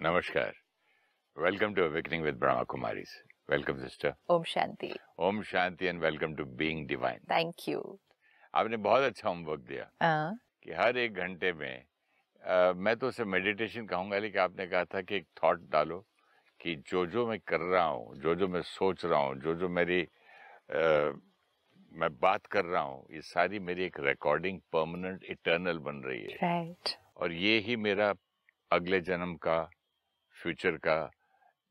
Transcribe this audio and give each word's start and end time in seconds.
Namaskar. 0.00 0.52
Welcome 1.36 1.74
to 1.74 1.84
Awakening 1.84 2.22
with 2.22 2.38
Brahma 2.38 2.64
Kumaris. 2.64 3.10
Welcome, 3.48 3.80
sister. 3.80 4.12
ओम 4.30 4.42
शांति 4.44 4.92
Om 5.18 5.42
Shanti 5.42 5.88
and 5.90 6.00
welcome 6.00 6.36
to 6.36 6.44
Being 6.60 6.84
Divine. 6.86 7.20
Thank 7.30 7.68
you 7.68 7.80
आपने 8.54 8.76
बहुत 8.84 9.02
अच्छा 9.02 9.28
homework 9.28 9.60
दिया 9.68 9.86
कि 10.64 10.72
हर 10.80 10.98
एक 10.98 11.14
घंटे 11.14 11.52
में 11.52 11.84
आ, 12.42 12.72
मैं 12.74 12.96
तो 12.96 13.08
उसे 13.08 13.24
मेडिटेशन 13.24 13.86
कहूँगा 13.86 14.18
लेकिन 14.18 14.40
आपने 14.40 14.66
कहा 14.66 14.84
था 14.84 15.00
कि 15.02 15.16
एक 15.16 15.26
थॉट 15.42 15.68
डालो 15.70 15.98
कि 16.60 16.74
जो 16.90 17.04
जो 17.06 17.26
मैं 17.26 17.38
कर 17.48 17.60
रहा 17.60 17.84
हूँ 17.84 18.16
जो 18.22 18.34
जो 18.34 18.48
मैं 18.48 18.62
सोच 18.68 19.04
रहा 19.04 19.20
हूँ 19.20 19.34
जो 19.42 19.54
जो 19.54 19.68
मेरी 19.78 20.00
आ, 20.02 21.10
मैं 21.92 22.10
बात 22.20 22.46
कर 22.52 22.64
रहा 22.64 22.82
हूँ 22.82 23.04
ये 23.14 23.20
सारी 23.30 23.58
मेरी 23.70 23.84
एक 23.84 23.98
रिकॉर्डिंग 24.06 24.60
परमानेंट 24.72 25.24
इटर्नल 25.30 25.78
बन 25.88 26.02
रही 26.06 26.22
है 26.22 26.38
राइट 26.42 26.94
और 27.16 27.32
ये 27.32 27.58
ही 27.66 27.76
मेरा 27.88 28.12
अगले 28.70 29.00
जन्म 29.10 29.34
का 29.46 29.58
फ्यूचर 30.38 30.76
का 30.78 30.98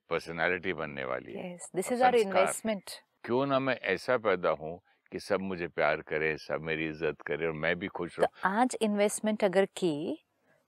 पर्सनालिटी 0.10 0.74
बनने 0.74 1.04
वाली 1.06 1.34
है। 1.34 1.58
This 1.76 1.92
is 1.92 2.04
our 2.04 2.16
investment. 2.18 2.92
क्यों 3.24 3.46
ना 3.46 3.60
मैं 3.60 3.76
ऐसा 3.94 4.18
पैदा 4.20 4.50
हूँ 4.60 4.80
कि 5.12 5.20
सब 5.20 5.42
मुझे 5.42 5.68
प्यार 5.70 6.02
करे 6.02 6.36
सब 6.38 6.62
मेरी 6.62 6.88
इज़्ज़त 6.88 7.22
करे 7.22 7.48
और 7.48 7.54
मैं 7.56 7.76
भी 7.80 7.88
खुश 7.88 8.20
रहूँ। 8.20 8.28
तो 8.28 8.50
आज 8.50 8.78
इन्वेस्टमेंट 8.82 9.44
अगर 9.44 9.66
की 9.78 9.96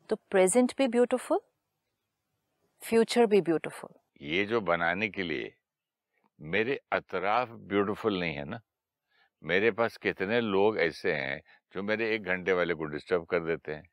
तो 0.10 0.16
प्रेजेंट 0.32 0.74
भी 0.78 0.88
ब्यूटीफुल 0.88 1.40
फ्यूचर 2.82 3.26
भी 3.26 3.42
ब्यूटीफुल। 3.42 3.94
ये 4.22 4.46
जो 4.46 4.62
बनाने 4.62 5.10
के 5.10 5.24
लिए 5.24 5.54
मेरे 6.40 6.80
अतराफ 6.92 7.50
ब्यूटीफुल 7.50 8.20
नहीं 8.20 8.36
है 8.36 8.46
ना। 8.46 8.60
मेरे 9.44 9.72
पास 9.72 9.98
कितने 9.98 10.40
लोग 10.42 10.80
ऐसे 10.80 11.14
हैं 11.14 11.42
जो 11.74 11.84
मेरे 11.84 12.14
एक 12.16 12.24
घंटे 12.24 12.54
वाले 12.54 12.74
को 12.74 12.86
डिस्टर्ब 12.86 13.26
कर 13.26 13.40
देते 13.40 13.74
हैं। 13.74 13.84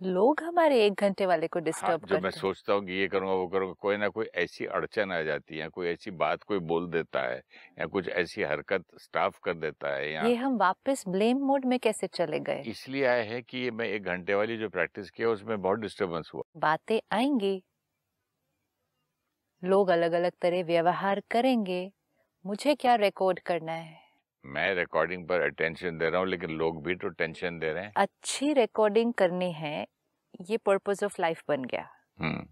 लोग 0.00 0.42
हमारे 0.42 0.84
एक 0.84 1.00
घंटे 1.00 1.26
वाले 1.26 1.48
को 1.48 1.58
हाँ, 1.72 1.92
डिस्टर्ब 1.92 2.00
जो 2.00 2.18
मैं 2.18 2.30
हैं। 2.30 2.30
सोचता 2.30 2.72
हूँ 2.72 2.84
कि 2.86 2.92
ये 2.92 3.06
करूँगा 3.08 3.34
वो 3.34 3.46
करूँगा 3.48 3.74
कोई 3.80 3.96
ना 3.96 4.08
कोई 4.10 4.26
ऐसी 4.36 4.64
अड़चन 4.68 5.12
आ 5.12 5.20
जाती 5.22 5.58
है 5.58 5.68
कोई 5.70 5.88
ऐसी 5.88 6.10
बात 6.16 6.42
कोई 6.44 6.58
बोल 6.64 6.90
देता 6.90 7.22
है 7.24 7.38
या 7.78 7.86
कुछ 7.88 8.08
ऐसी 8.10 8.42
हरकत 8.44 8.84
स्टाफ 9.00 9.38
कर 9.44 9.54
देता 9.56 9.94
है 9.94 10.10
या 10.12 10.22
ये 10.22 10.34
हम 10.34 10.56
वापस 10.58 11.04
ब्लेम 11.08 11.44
मोड 11.46 11.64
में 11.66 11.78
कैसे 11.80 12.06
चले 12.08 12.40
गए? 12.42 12.66
इसलिए 12.66 13.04
आए 13.06 13.22
हैं 13.26 13.42
कि 13.44 13.70
मैं 13.72 13.86
एक 13.88 14.02
घंटे 14.04 14.34
वाली 14.34 14.56
जो 14.58 14.68
प्रैक्टिस 14.70 15.10
किया 15.10 15.28
उसमें 15.30 15.60
बहुत 15.60 15.78
डिस्टर्बेंस 15.78 16.30
हुआ। 16.34 16.42
बातें 16.56 16.98
आएँगी। 17.12 17.54
लोग 19.62 19.88
अलग 19.88 20.12
अलग 20.12 20.32
तरह 20.40 20.62
व्यवहार 20.64 21.20
करेंगे। 21.30 21.80
मुझे 22.44 22.74
क्या 22.76 22.94
रिकॉर्ड 22.98 23.40
करना 23.42 23.72
है? 23.72 24.01
मैं 24.44 24.74
रिकॉर्डिंग 24.74 25.28
पर 25.28 25.40
अटेंशन 25.40 25.98
दे 25.98 26.10
रहा 26.10 26.20
हूँ 26.20 26.28
लेकिन 26.28 26.50
लोग 26.50 26.84
भी 26.84 26.94
तो 26.94 27.08
टेंशन 27.08 27.58
दे 27.58 27.72
रहे 27.72 27.84
हैं। 27.84 27.92
अच्छी 27.96 28.52
रिकॉर्डिंग 28.52 29.14
करनी 29.14 29.52
है 29.52 29.86
ये 30.40 30.56
पर्पस 30.56 31.04
ऑफ़ 31.04 31.16
लाइफ 31.20 31.42
बन 31.48 31.64
गया। 31.64 31.88
हम्म। 32.20 32.46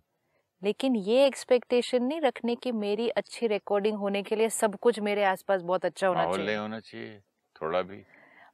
लेकिन 0.63 0.97
ये 0.97 1.27
एक्सपेक्टेशन 1.27 2.03
नहीं 2.03 2.21
रखने 2.21 2.55
की 2.55 2.73
मेरी 2.73 3.09
अच्छी 3.09 3.47
रिकॉर्डिंग 3.47 3.97
होने 3.99 4.23
के 4.23 4.37
लिए 4.37 4.49
सब 4.49 4.75
कुछ 4.75 5.01
मेरे 5.01 5.25
आसपास 5.25 5.63
बहुत 5.63 5.85
अच्छा 5.85 6.09
होना 6.09 6.33
चाहिए। 6.33 6.57
होना 6.57 6.81
चाहिए 6.81 7.21
थोड़ा 7.63 7.83
भी। 7.83 8.05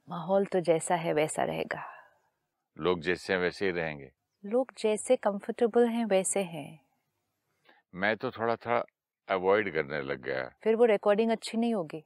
माहौल 0.09 0.45
तो 0.45 0.59
जैसा 0.59 0.95
है 0.95 1.13
वैसा 1.13 1.43
रहेगा। 1.43 1.83
लोग 2.77 3.01
जैसे 3.01 3.33
हैं 3.33 3.39
वैसे 3.39 3.65
ही 3.65 3.71
रहेंगे। 3.71 4.11
लोग 4.45 4.71
जैसे 4.77 5.15
कंफर्टेबल 5.15 5.87
हैं 5.87 6.05
वैसे 6.05 6.39
हैं। 6.39 6.79
मैं 7.95 8.17
तो 8.17 8.31
थोड़ा 8.31 8.55
था 8.55 8.85
अवॉइड 9.29 9.73
करने 9.73 10.01
लग 10.01 10.21
गया। 10.21 10.51
फिर 10.63 10.75
वो 10.75 10.85
रिकॉर्डिंग 10.85 11.31
अच्छी 11.31 11.57
नहीं 11.57 11.73
होगी। 11.73 12.03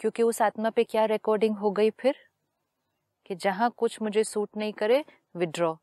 क्योंकि 0.00 0.22
उस 0.22 0.42
आत्मा 0.42 0.70
पे 0.70 0.84
क्या 0.84 1.04
रिकॉर्डिंग 1.04 1.56
हो 1.56 1.70
गई 1.70 1.90
फिर? 1.90 2.16
कि 3.26 3.34
जहाँ 3.34 3.74
कुछ 3.76 4.02
मुझे 4.02 4.24
सूट 4.24 4.48
नहीं 4.56 4.72
करे 4.72 5.04
विड्रॉ 5.36 5.76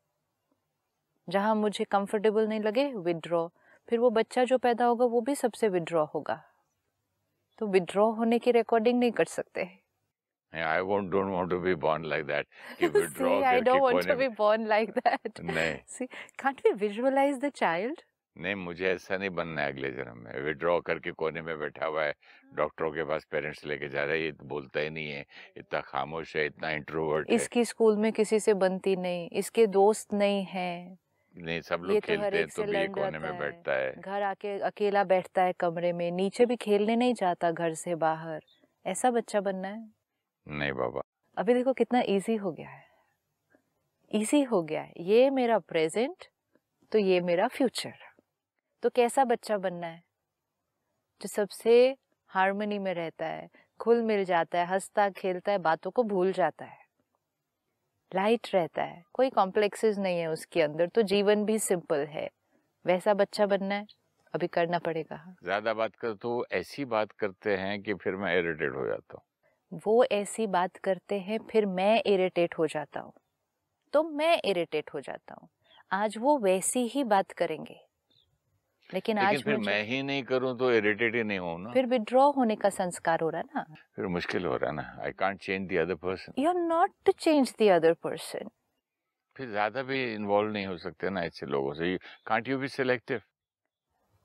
जहाँ 1.30 1.56
मुझे 1.56 1.84
कंफर्टेबल 1.84 2.48
नहीं 2.48 2.60
लगे 2.60 2.94
विड्रॉ 2.94 3.48
फिर 3.90 4.00
वो 4.00 4.10
बच्चा 4.10 4.44
जो 4.44 4.58
पैदा 4.58 4.86
होगा 4.86 5.06
वो 5.06 5.22
भी 5.22 5.36
सबसे 5.36 5.70
विड्रॉ 5.70 6.06
होगा. 6.06 6.44
तो 7.58 7.68
विड्रॉ 7.68 8.12
होने 8.12 8.40
की 8.40 8.52
रिकॉर्डिंग 8.52 9.00
नहीं 9.00 9.12
कर 9.12 9.26
सकते. 9.26 9.80
See, 13.08 13.44
I 13.44 13.61
don't 13.61 13.82
want 13.82 14.08
to 14.08 14.16
be 14.16 14.30
born 14.42 14.67
like 14.67 14.94
that. 15.04 15.44
नहीं. 15.44 15.80
See, 15.86 16.08
can't 16.44 16.61
we 16.66 16.73
visualize 16.73 17.39
the 17.39 17.52
child? 17.64 18.04
नहीं 18.37 18.55
मुझे 18.55 18.87
ऐसा 18.87 19.17
नहीं 19.17 19.30
बनना 19.30 19.61
है 19.61 19.71
अगले 19.71 19.92
जन्म 19.92 20.17
में। 20.17 20.42
विड्रॉ 20.42 20.80
करके 20.81 21.11
कोने 21.11 21.42
में 21.42 21.58
बैठा 21.59 21.86
हुआ 21.86 22.03
है 22.03 22.14
डॉक्टरों 22.55 22.92
के 22.92 23.03
पास 23.03 23.25
पेरेंट्स 23.31 23.65
लेके 23.65 23.89
जा 23.89 24.03
रहा 24.03 24.14
है 24.14 24.21
ये 24.21 24.31
तो 24.31 24.45
बोलता 24.45 24.80
ही 24.80 24.89
नहीं 24.89 25.09
है 25.09 25.25
इतना 25.58 25.81
खामोश 25.81 26.36
है 26.36 26.45
इतना 26.45 26.71
इंट्रोवर्ट 26.71 27.30
है। 27.30 27.36
इसकी 27.36 27.65
स्कूल 27.65 27.97
में 27.97 28.11
किसी 28.11 28.39
से 28.39 28.53
बनती 28.53 28.95
नहीं 28.95 29.30
इसके 29.30 29.67
दोस्त 29.67 30.14
नहीं 30.14 30.43
है। 30.43 30.97
नहीं 31.36 31.61
सब 31.61 31.81
लोग 31.81 31.95
तो 31.95 32.08
खेलते 32.08 32.37
हैं 32.37 32.47
तो 32.47 32.64
भी 32.64 32.77
ये 32.77 32.87
कोने 32.87 33.20
में 33.20 33.37
बैठता 33.39 33.73
है। 33.73 33.93
घर 33.93 34.21
आके 34.21 34.58
अकेला 34.59 35.03
बैठता 35.03 35.43
है 35.43 35.53
कमरे 35.59 35.93
में 35.93 36.09
नीचे 36.11 36.45
भी 36.45 36.55
खेलने 36.55 36.95
नहीं 36.95 37.14
जाता 37.14 37.52
घर 37.52 37.73
से 37.73 37.95
बाहर। 37.95 38.42
ऐसा 38.86 39.11
बच्चा 39.11 39.42
बनना 39.42 39.67
है। 39.67 39.87
नहीं 40.47 40.71
बाबा। 40.73 41.02
अभी 41.37 41.53
देखो 41.53 41.73
कितना 41.73 42.02
इजी 42.08 42.36
हो 42.36 42.52
गया 42.52 42.70
है। 42.70 42.86
इजी 44.11 44.42
हो 44.43 44.61
गया 44.64 44.81
है। 44.81 44.93
ये 44.99 45.30
मेरा 45.30 45.59
प्रेजेंट 45.59 46.26
तो 46.92 46.99
ये 46.99 47.20
मेरा 47.21 47.47
फ्यूचर 47.47 47.93
तो 48.87 48.92
कैसा 48.92 49.23
बच्चा 49.23 49.58
बनना 49.58 49.87
है? 49.87 50.02
जो 51.21 51.27
सबसे 51.27 51.95
हारमोनी 52.27 52.80
में 52.80 52.93
रहता 52.93 53.25
है 53.25 53.49
खुल 53.80 54.02
मिल 54.02 54.25
जाता 54.25 54.59
है 54.59 54.65
हंसता 54.65 55.09
खेलता 55.09 55.52
है 55.52 55.58
बातों 55.58 55.92
को 55.92 56.03
भूल 56.03 56.31
जाता 56.31 56.65
है। 56.65 56.77
लाइट 58.15 58.47
रहता 58.53 58.83
है 58.83 59.03
कोई 59.14 59.30
कॉम्प्लेक्सेस 59.30 59.97
नहीं 59.97 60.20
है 60.20 60.27
उसके 60.27 60.61
अंदर 60.61 60.87
तो 60.87 61.02
जीवन 61.02 61.45
भी 61.45 61.59
सिंपल 61.59 62.05
है। 62.05 62.30
वैसा 62.86 63.14
बच्चा 63.14 63.45
बनना 63.45 63.76
है 63.76 63.86
अभी 64.33 64.47
करना 64.47 64.80
पड़ेगा। 64.80 65.36
ज़्यादा 65.43 65.73
बात 65.73 65.95
कर 65.95 66.14
तो 66.14 66.45
ऐसी 66.52 66.86
बात 66.86 67.11
करते 67.11 67.58
हैं 67.58 67.81
कि 67.81 67.93
फिर 67.93 68.15
मैं 68.15 68.39
इरिटेट 68.39 68.76
हो 68.76 68.87
जाता 68.87 69.17
हूँ। 69.17 69.80
वो 69.86 70.03
ऐसी 70.03 70.47
बात 70.47 70.77
करते 70.77 71.20
हैं 71.20 71.39
फिर 71.52 71.65
मैं 71.65 72.03
इरिटेट 72.05 72.58
हो 72.58 72.67
जाता 72.67 72.99
हूँ। 72.99 73.14
तो 73.93 74.03
मैं 74.03 74.42
इरिटेट 74.45 74.93
हो 74.93 74.99
जाता 74.99 75.36
हूँ। 75.42 75.49
आज 75.92 76.17
वो 76.17 76.37
वैसी 76.37 76.87
ही 76.87 77.03
बात 77.03 77.31
करेंगे। 77.31 77.86
लेकिन 78.89 79.17
आज 79.20 79.43
फिर 79.43 79.58
मैं 79.59 79.81
ही 79.83 80.02
नहीं 80.03 80.23
करूँ 80.23 80.58
तो 80.58 80.71
इरिटेट 80.71 81.15
ही 81.15 81.23
नहीं 81.23 81.39
हूँ 81.39 81.59
ना। 81.61 81.71
फिर 81.73 81.86
विड्रॉ 81.86 82.30
होने 82.31 82.55
का 82.55 82.70
संस्कार 82.70 83.20
हो 83.21 83.30
रहा 83.30 83.42
है 83.42 83.48
ना। 83.55 83.75
फिर 83.95 84.08
मुश्किल 84.08 84.45
हो 84.45 84.55
रहा 84.55 84.70
है 84.70 84.75
ना। 84.75 85.02
I 85.03 85.11
can't 85.11 85.42
change 85.42 85.70
the 85.70 85.77
other 85.77 85.95
person 85.95 86.42
you 86.42 86.49
are 86.49 86.55
not 86.55 86.92
to 87.05 87.11
change 87.11 87.53
the 87.61 87.70
other 87.71 87.93
person 87.93 88.49
फिर 89.36 89.49
ज़्यादा 89.49 89.81
भी 89.83 90.03
इन्वॉल्व 90.14 90.52
नहीं 90.52 90.65
हो 90.65 90.77
सकते 90.77 91.09
ना 91.09 91.21
ऐसे 91.23 91.45
लोगों 91.45 91.73
से। 91.73 91.97
कांट 92.26 92.47
यू 92.47 92.58
बी 92.59 92.67
सिलेक्टिव 92.67 93.21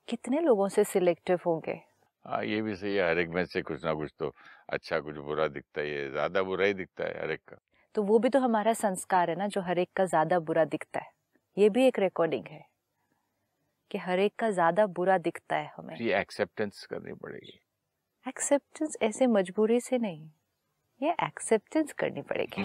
कितने 0.08 0.40
लोगों 0.40 0.68
से 0.68 0.84
सिलेक्टिव 0.84 1.38
होंगे? 1.46 1.80
हाँ 2.24 2.42
ये 2.44 2.60
भी 2.62 2.74
सही 2.76 2.94
है। 2.96 3.08
हर 3.08 3.18
एक 3.18 3.28
में 3.28 3.44
से 3.44 3.62
कुछ 3.62 3.84
ना 3.84 3.92
कुछ 3.94 4.12
तो 4.18 4.32
अच्छा 4.68 5.00
कुछ 5.00 5.16
बुरा 5.16 5.46
दिखता 5.48 5.80
है 5.80 6.10
ज़्यादा 6.10 6.42
बुरा 6.42 6.66
ही 6.66 6.74
दिखता 6.74 7.04
है 7.04 7.22
हर 7.22 7.30
एक 7.30 7.40
का। 7.48 7.56
तो 7.94 8.02
वो 8.02 8.18
भी 8.18 8.28
तो 8.28 8.38
हमारा 8.38 8.72
संस्कार 8.72 9.30
है 9.30 9.36
ना 9.36 9.46
जो 9.46 9.60
हर 9.60 9.78
एक 9.78 9.90
का 9.96 10.04
ज़्यादा 10.04 10.38
बुरा 10.40 10.64
दिखता 10.64 11.00
है। 11.00 11.10
ये 11.56 11.68
भी 11.70 11.86
एक 11.86 11.98
रिकॉर्डिंग 11.98 12.46
है। 12.46 12.64
कि 13.92 13.98
हर 13.98 14.19
एक 14.19 14.34
का 14.38 14.50
ज़्यादा 14.50 14.86
बुरा 14.86 15.19
दिखता 15.19 15.56
है 15.56 15.72
हमें। 15.76 15.97
ये 15.97 16.20
एक्सेप्टेंस 16.20 16.86
करनी 16.91 17.12
पड़ेगी। 17.12 17.58
एक्सेप्टेंस 18.26 18.97
ऐसे 19.03 19.26
मजबूरी 19.26 19.80
से 19.80 19.98
नहीं 19.98 20.28
ये 21.00 21.14
एक्सेप्टेंस 21.22 21.92
करनी 21.92 22.22
पड़ेगी। 22.22 22.62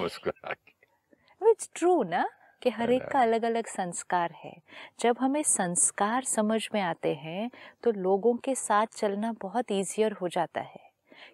इट्स 1.42 1.70
ट्रू 1.76 2.04
ना 2.04 2.28
कि 2.62 2.70
हर 2.70 2.92
एक 2.92 3.04
का 3.04 3.22
अलग 3.22 3.44
अलग 3.44 3.66
संस्कार 3.68 4.32
है। 4.32 4.54
जब 5.00 5.18
हमें 5.20 5.44
संस्कार 5.44 6.24
समझ 6.24 6.68
में 6.74 6.82
आते 6.82 7.14
हैं 7.16 7.50
तो 7.84 7.92
लोगों 7.92 8.34
के 8.36 8.56
साथ 8.56 8.88
चलना 8.88 9.34
बहुत 9.42 9.72
ईजियर 9.72 10.12
हो 10.12 10.28
जाता 10.28 10.62
है। 10.62 10.86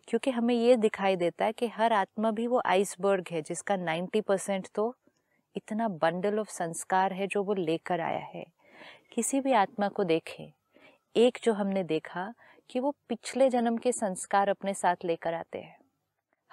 क्योंकि 0.08 0.32
हमें 0.32 0.56
ये 0.56 0.76
दिखाई 0.78 1.16
देता 1.16 1.46
है 1.46 1.54
कि 1.54 1.68
हर 1.68 1.94
आत्मा 1.94 2.32
भी 2.32 2.48
वो 2.48 2.62
आइसबर्ग 2.66 3.28
है 3.32 3.42
जिसका 3.42 3.76
90 3.76 4.22
परसेंट 4.22 4.68
तो 4.76 4.94
इतना 5.56 5.88
बंडल 5.88 6.40
ऑफ़ 6.40 6.50
संस्कार 6.50 7.14
है 7.14 7.28
जो 7.28 7.44
वो 7.44 7.54
लेकर 7.54 8.02
आया 8.02 8.26
है। 8.26 8.46
किसी 9.14 9.42
भी 9.42 9.54
आत्मा 9.54 9.88
को 9.88 10.04
देखें 10.04 10.54
एक 11.16 11.38
जो 11.44 11.54
हमने 11.54 11.84
देखा 11.84 12.34
कि 12.70 12.80
वो 12.80 12.96
पिछले 13.10 13.50
जन्म 13.50 13.78
के 13.78 13.92
संस्कार 13.92 14.50
अपने 14.50 14.74
साथ 14.74 14.96
लेकर 15.06 15.34
आते 15.34 15.60
हैं। 15.60 15.78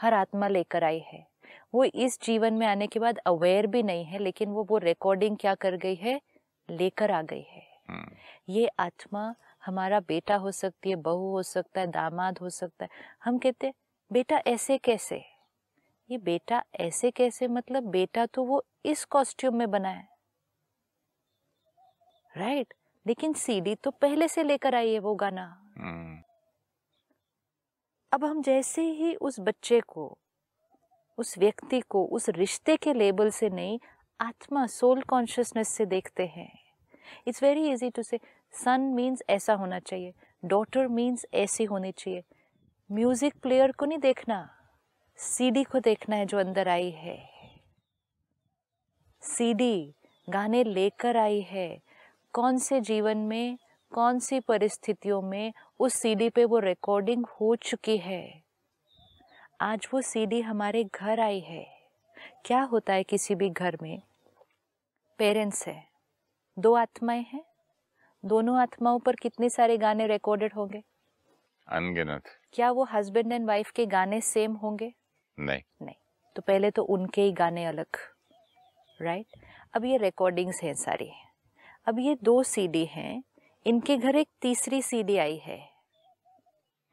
हर 0.01 0.15
आत्मा 0.15 0.49
लेकर 0.49 0.85
आई 0.85 0.99
है। 0.99 1.27
वो 1.75 1.85
इस 1.85 2.23
जीवन 2.23 2.55
में 2.55 2.67
आने 2.67 2.87
के 2.87 2.99
बाद 2.99 3.19
अवेयर 3.19 3.67
भी 3.67 3.83
नहीं 3.83 4.05
है 4.05 4.19
लेकिन 4.19 4.49
वो 4.49 4.65
वो 4.65 4.79
रिकॉर्डिंग 4.79 5.37
क्या 5.37 5.55
कर 5.55 5.77
गई 5.77 5.95
है? 5.95 6.21
लेकर 6.71 7.11
आ 7.11 7.23
गई 7.23 7.47
है। 7.51 7.63
हम्म, 7.89 8.09
ये 8.49 8.69
आत्मा 8.79 9.35
हमारा 9.67 10.01
बेटा 10.01 10.37
हो 10.37 10.51
सकती 10.51 10.91
है 10.91 10.97
बहू 10.97 11.31
हो 11.31 11.43
सकता 11.43 11.81
है 11.81 11.87
दामाद 11.87 12.39
हो 12.39 12.51
सकता 12.51 12.85
है। 12.85 12.91
हम 13.25 13.39
कहते 13.39 13.67
हैं 13.67 13.75
बेटा 14.13 14.43
ऐसे 14.47 14.79
कैसे? 14.79 15.25
ये 16.11 16.19
बेटा 16.19 16.65
ऐसे 16.81 17.11
कैसे 17.11 17.49
मतलब 17.49 17.83
बेटा 17.83 18.27
तो 18.27 18.45
वो 18.45 18.65
इस 18.85 19.05
कॉस्ट्यूम 19.05 19.57
में 19.57 19.71
बना 19.71 19.89
है। 19.89 20.10
राइट? 22.41 22.75
लेकिन 23.07 23.33
सीडी 23.35 23.75
तो 23.75 23.91
पहले 23.93 24.29
से 24.29 24.43
लेकर 24.43 24.75
आई 24.75 24.93
है 24.93 24.99
वो 24.99 25.15
गाना। 25.15 25.45
हम्म, 25.79 26.19
अब 28.13 28.25
हम 28.25 28.43
जैसे 28.43 28.83
ही 28.83 29.15
उस 29.15 29.41
बच्चे 29.41 29.81
को 29.81 30.17
उस 31.19 31.37
व्यक्ति 31.39 31.81
को 31.81 32.05
उस 32.07 32.29
रिश्ते 32.29 32.77
के 32.77 32.93
लेबल 32.93 33.31
से 33.31 33.49
नहीं 33.51 33.79
आत्मा 34.21 34.67
सोल 34.67 35.03
कॉन्शियसनेस 35.03 35.69
से 35.69 35.87
देखते 35.87 36.27
हैं। 36.27 36.51
इट्स 37.29 37.43
वेरी 37.43 37.71
इजी 37.71 37.91
टू 37.91 38.03
से 38.03 38.19
सन 38.55 38.81
मीन्स 38.95 39.23
ऐसा 39.31 39.55
होना 39.55 39.79
चाहिए 39.79 40.13
डॉटर 40.43 40.87
मीन्स 40.89 41.27
ऐसी 41.35 41.65
होनी 41.65 41.93
चाहिए। 41.93 42.23
म्यूज़िक 42.91 43.35
प्लेयर 43.43 43.73
को 43.73 43.87
नहीं 43.87 43.99
देखना 43.99 44.49
सीडी 45.19 45.65
को 45.65 45.81
देखना 45.81 46.17
है 46.17 46.27
जो 46.27 46.39
अंदर 46.39 46.69
आई 46.69 46.91
है। 46.91 47.19
सीडी 49.23 49.95
गाने 50.29 50.65
लेकर 50.65 51.17
आई 51.17 51.41
है 51.41 51.69
कौन 52.33 52.59
से 52.59 52.81
जीवन 52.81 53.19
में 53.19 53.59
कौन 53.95 54.19
सी 54.19 54.41
परिस्थितियों 54.41 55.23
में 55.23 55.53
उस 55.81 55.95
सीडी 55.95 56.31
पे 56.31 56.45
वो 56.45 56.59
रिकॉर्डिंग 56.59 57.27
हो 57.27 57.57
चुकी 57.57 57.99
है? 57.99 58.43
आज 59.61 59.89
वो 59.95 60.01
सीडी 60.01 60.41
हमारे 60.41 60.85
घर 60.85 61.21
आई 61.21 61.41
है। 61.41 61.81
क्या 62.45 62.63
होता 62.63 62.93
है 62.93 63.03
किसी 63.03 63.35
भी 63.35 63.51
घर 63.51 63.79
में? 63.83 64.03
पेरेंट्स 65.19 65.69
है। 65.69 65.85
दो 66.59 66.75
आत्माएँ 66.75 67.27
हैं। 67.33 67.45
दोनों 68.25 68.59
आत्माओं 68.59 68.99
पर 68.99 69.17
कितने 69.17 69.51
सारे 69.51 69.79
गाने 69.79 70.07
रिकॉर्डेड 70.07 70.53
होंगे? 70.55 70.83
अनगिनत। 71.69 72.23
क्या 72.53 72.71
वो 72.71 72.85
हस्बैंड 72.85 73.33
एंड 73.33 73.47
वाइफ 73.47 73.71
के 73.71 73.87
गाने 73.87 74.21
सेम 74.21 74.53
होंगे? 74.53 74.93
नहीं। 75.39 75.63
नहीं। 75.83 75.95
तो 76.37 76.43
पहले 76.43 76.71
तो 76.71 76.83
उनके 76.83 77.23
ही 77.23 77.33
गाने 77.33 77.65
अलग। 77.65 77.87
राइट 79.03 79.27
अब 79.75 79.85
ये 79.85 79.97
रिकॉर्डिंग्स 79.97 80.63
हैं 80.63 80.75
सारी। 80.75 81.13
अब 81.87 81.99
ये 81.99 82.17
दो 82.23 82.43
सीडी 82.43 82.85
हैं। 82.85 83.23
इनके 83.67 83.97
घर 83.97 84.17
एक 84.17 84.29
तीसरी 84.41 84.83
सीडी 84.83 85.17
आई 85.17 85.37
है। 85.37 85.71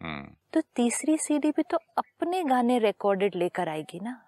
हम्म। 0.02 0.36
तो 0.54 0.62
तीसरी 0.76 1.18
सीडी 1.18 1.52
भी 1.52 1.64
तो 1.64 1.78
अपने 1.98 2.44
गाने 2.44 2.80
रिकॉर्डेड 2.80 3.36
लेकर 3.36 3.70
आएगी 3.70 4.00
ना? 4.00 4.24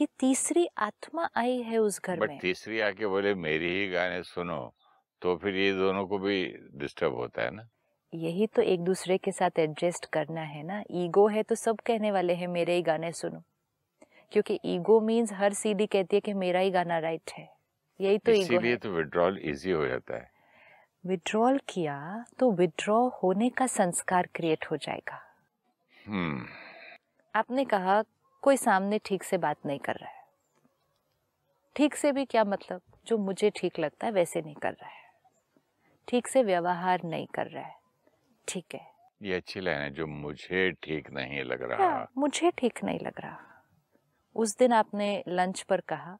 ये 0.00 0.06
तीसरी 0.18 0.68
आत्मा 0.78 1.28
आई 1.36 1.62
है 1.62 1.78
उस 1.78 2.00
घर 2.04 2.20
में। 2.20 2.38
तीसरी 2.38 2.80
आके 2.80 3.06
बोले 3.06 3.34
मेरी 3.34 3.68
ही 3.68 3.88
गाने 3.88 4.22
सुनो। 4.22 4.74
तो 5.22 5.36
फिर 5.36 5.56
ये 5.56 5.72
दोनों 5.72 6.06
को 6.06 6.18
भी 6.18 6.54
डिस्टर्ब 6.74 7.14
होता 7.14 7.42
है 7.42 7.50
ना? 7.50 7.68
यही 8.14 8.46
तो 8.46 8.62
एक 8.62 8.80
दूसरे 8.80 9.18
के 9.18 9.32
साथ 9.32 9.50
एडजस्ट 9.58 10.06
करना 10.06 10.40
है 10.40 10.62
ना। 10.62 10.84
ईगो 10.90 11.28
है 11.28 11.42
तो 11.42 11.54
सब 11.54 11.76
कहने 11.76 12.10
वाले 12.10 12.34
हैं 12.34 12.48
मेरे 12.48 12.74
ही 12.74 12.82
गाने 12.82 13.12
सुनो। 13.12 13.42
क्योंकि 14.32 14.60
ईगो 14.64 15.00
मीन्स 15.00 15.32
हर 15.32 15.52
सीडी 15.52 15.86
कहती 15.86 16.16
है 16.16 16.20
कि 16.20 16.34
मेरा 16.34 16.60
ही 16.60 16.70
गाना 16.70 16.98
राइट 16.98 17.30
है। 17.38 17.59
यही 18.00 18.18
तो 18.18 18.32
इसीलिए 18.32 18.76
तो 18.76 18.90
विड्रॉल 18.90 19.38
इजी 19.38 19.70
हो 19.70 19.86
जाता 19.86 20.16
है। 20.16 20.30
विड्रॉल 21.04 21.58
किया 21.68 22.24
तो 22.38 22.50
विड्रॉ 22.52 23.08
होने 23.22 23.48
का 23.50 23.66
संस्कार 23.66 24.28
क्रिएट 24.34 24.64
हो 24.70 24.76
जाएगा। 24.76 25.20
हम्म। 26.06 26.46
आपने 27.34 27.64
कहा 27.64 28.02
कोई 28.42 28.56
सामने 28.56 29.00
ठीक 29.04 29.22
से 29.22 29.38
बात 29.38 29.56
नहीं 29.66 29.78
कर 29.78 29.94
रहा 29.94 30.10
है। 30.10 30.24
ठीक 31.76 31.94
से 31.94 32.12
भी 32.12 32.24
क्या 32.24 32.44
मतलब? 32.44 32.80
जो 33.06 33.18
मुझे 33.18 33.50
ठीक 33.50 33.78
लगता 33.78 34.06
है 34.06 34.12
वैसे 34.12 34.42
नहीं 34.42 34.54
कर 34.54 34.72
रहा 34.72 34.88
है। 34.88 34.98
ठीक 36.08 36.26
से 36.26 36.42
व्यवहार 36.42 37.00
नहीं 37.04 37.26
कर 37.26 37.46
रहा 37.46 37.64
है। 37.64 37.74
ठीक 38.48 38.74
है। 38.74 38.88
ये 39.22 39.34
अच्छी 39.34 39.60
लाइन 39.60 39.80
है 39.80 39.90
जो 39.90 40.06
मुझे 40.06 40.70
ठीक 40.72 41.10
नहीं 41.10 41.42
लग 41.44 41.62
रहा। 41.62 42.06
मुझे 42.18 42.50
ठीक 42.50 42.84
नहीं 42.84 42.98
लग 43.00 43.20
रहा। 43.20 43.38
उस 44.36 44.56
दिन 44.58 44.72
आपने 44.72 45.24
लंच 45.28 45.62
पर 45.62 45.80
कहा 45.80 46.18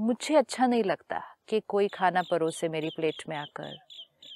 मुझे 0.00 0.34
अच्छा 0.34 0.66
नहीं 0.66 0.84
लगता 0.84 1.22
कि 1.48 1.60
कोई 1.60 1.88
खाना 1.88 2.22
परोसे 2.22 2.68
मेरी 2.68 2.88
प्लेट 2.88 3.22
में 3.28 3.36
आकर। 3.36 3.76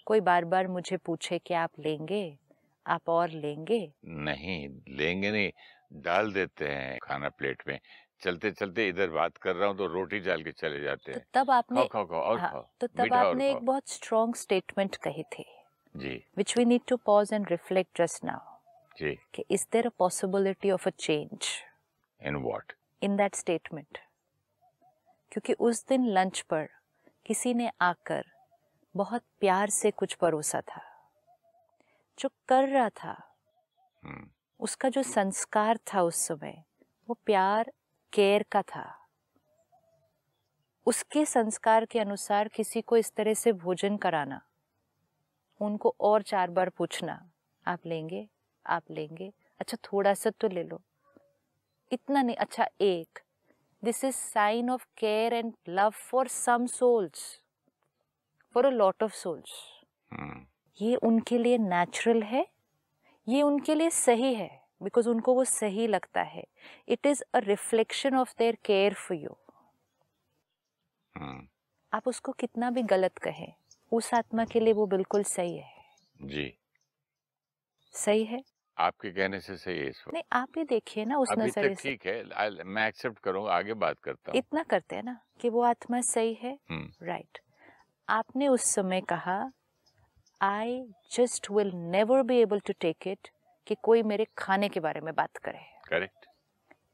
कोई 0.06 0.20
बार 0.20 0.44
बार 0.44 0.66
मुझे 0.66 0.96
पूछे 0.96 1.38
कि 1.38 1.54
आप 1.54 1.70
लेंगे? 1.80 2.38
आप 2.86 3.08
और 3.08 3.30
लेंगे? 3.30 3.92
नहीं 4.04 4.68
लेंगे 4.88 5.30
नहीं 5.30 5.50
डाल 5.92 6.32
देते 6.32 6.68
हैं 6.68 6.98
खाना 7.02 7.28
प्लेट 7.28 7.62
में। 7.68 7.80
चलते 8.22 8.50
चलते 8.50 8.88
इधर 8.88 9.10
बात 9.10 9.36
कर 9.36 9.56
रहा 9.56 9.68
हूँ 9.68 9.76
तो 9.76 9.86
रोटी 9.86 10.20
डाल 10.20 10.42
के 10.42 10.52
चले 10.52 10.80
जाते 10.80 11.12
हैं। 11.12 11.20
तो 11.20 11.40
तब 11.40 11.50
आपने 11.50 11.80
खाओ 11.80 11.88
खाओ 11.88 12.06
खाओ 12.06 12.20
और 12.20 12.38
हाँ, 12.38 12.50
खाओ 12.50 12.68
तो 12.80 12.86
तब 12.86 13.12
आपने 13.12 13.50
एक 13.50 13.56
बहुत 13.56 13.88
स्ट्रॉन्ग 13.88 14.34
स्टेटमेंट 14.34 14.96
कही 14.96 15.22
थी। 15.22 15.44
जी। 15.96 16.24
Which 16.38 16.56
we 16.56 16.64
need 16.64 16.86
to 16.92 16.98
pause 17.10 17.36
and 17.38 17.50
reflect 17.50 18.00
just 18.00 18.24
now. 18.24 18.40
जी। 18.98 19.18
कि 19.34 19.44
is 19.50 19.66
there 19.72 19.86
a 19.86 20.08
possibility 20.08 20.78
of 20.78 20.86
a 20.86 20.92
change 21.08 21.46
in 22.26 22.36
what 22.36 22.72
in 23.04 23.16
that 23.16 23.34
statement? 23.34 23.98
क्योंकि 25.34 25.52
उस 25.52 25.86
दिन 25.86 26.06
लंच 26.06 26.40
पर 26.40 26.68
किसी 27.26 27.54
ने 27.54 27.70
आकर 27.80 28.24
बहुत 28.94 29.22
प्यार 29.40 29.70
से 29.70 29.90
कुछ 29.90 30.14
परोसा 30.14 30.60
था। 30.60 30.82
जो 32.18 32.28
कर 32.48 32.68
रहा 32.68 32.88
था 32.88 33.16
हम्म। 34.02 34.28
उसका 34.60 34.88
जो 34.88 35.02
संस्कार 35.02 35.76
था 35.76 36.02
उस 36.02 36.16
समय 36.16 36.62
वो 37.08 37.16
प्यार 37.26 37.72
केयर 38.12 38.44
का 38.52 38.62
था। 38.62 39.08
उसके 40.86 41.24
संस्कार 41.24 41.84
के 41.84 42.00
अनुसार 42.00 42.48
किसी 42.48 42.80
को 42.80 42.96
इस 42.96 43.12
तरह 43.14 43.34
से 43.34 43.52
भोजन 43.52 43.96
कराना 43.96 44.40
उनको 45.60 45.94
और 46.00 46.22
चार 46.22 46.50
बार 46.50 46.68
पूछना 46.68 47.30
आप 47.66 47.86
लेंगे 47.86 48.28
आप 48.66 48.82
लेंगे 48.90 49.32
अच्छा 49.60 49.76
थोड़ा 49.84 50.14
सा 50.14 50.30
तो 50.30 50.48
ले 50.48 50.62
लो। 50.62 50.82
इतना 51.92 52.22
नहीं 52.22 52.36
अच्छा 52.36 52.68
एक 52.80 53.18
this 53.84 54.04
is 54.04 54.14
sign 54.14 54.70
of 54.70 54.86
care 54.98 55.34
and 55.34 55.52
love 55.68 55.90
for 55.90 56.28
some 56.28 56.66
souls 56.66 57.40
for 58.54 58.66
a 58.66 58.70
lot 58.70 59.02
of 59.02 59.12
souls 59.12 59.52
hmm 60.12 60.46
ये 60.78 60.94
उनके 60.96 61.38
लिए 61.38 61.58
नेचुरल 61.58 62.22
है 62.22 62.46
ये 63.28 63.42
उनके 63.42 63.74
लिए 63.74 63.90
सही 63.90 64.34
है 64.34 64.50
बिकॉज़ 64.82 65.08
उनको 65.08 65.34
वो 65.34 65.44
सही 65.44 65.86
लगता 65.86 66.22
है। 66.22 66.44
It 66.88 67.06
is 67.06 67.22
a 67.34 67.38
reflection 67.38 68.14
of 68.14 68.34
their 68.38 68.56
care 68.64 68.94
for 68.94 69.16
you 69.16 69.36
आप 71.92 72.08
उसको 72.08 72.32
कितना 72.32 72.70
भी 72.70 72.82
गलत 72.82 73.18
कहें 73.18 73.52
उस 73.92 74.14
आत्मा 74.14 74.44
के 74.44 74.60
लिए 74.60 74.72
वो 74.72 74.86
बिल्कुल 74.86 75.22
सही 75.22 75.56
है। 75.56 75.72
जी। 76.22 76.58
सही 77.94 78.24
है? 78.24 78.42
आपके 78.76 79.10
कहने 79.10 79.40
से 79.40 79.56
सही 79.56 79.78
है 79.78 79.88
इस 79.88 80.02
वक्त। 80.06 80.14
नहीं 80.14 80.22
आप 80.32 80.58
ही 80.58 80.64
देखिए 80.64 81.04
ना 81.04 81.18
उस 81.18 81.30
नज़रिए 81.32 81.74
तक 81.74 81.80
से। 81.80 81.88
ठीक 81.88 82.06
है 82.06 82.64
मैं 82.64 82.86
एक्सेप्ट 82.88 83.18
करूँगा 83.18 83.52
आगे 83.52 83.74
बात 83.76 83.98
करता 83.98 84.30
हूँ। 84.30 84.38
इतना 84.38 84.62
करते 84.62 84.96
हैं 84.96 85.02
ना 85.02 85.18
कि 85.40 85.48
वो 85.48 85.62
आत्मा 85.64 86.00
सही 86.02 86.34
है। 86.34 86.56
राइट। 86.72 87.38
आपने 88.08 88.48
उस 88.48 88.74
समय 88.74 89.00
कहा 89.08 89.38
I 90.40 90.82
just 91.12 91.50
will 91.50 91.70
never 91.74 92.22
be 92.22 92.40
able 92.40 92.60
to 92.60 92.72
take 92.80 93.06
it 93.08 93.28
कि 93.66 93.76
कोई 93.82 94.02
मेरे 94.04 94.26
खाने 94.38 94.68
के 94.68 94.80
बारे 94.80 95.00
में 95.00 95.14
बात 95.14 95.36
करे। 95.36 95.60
करेक्ट। 95.88 96.26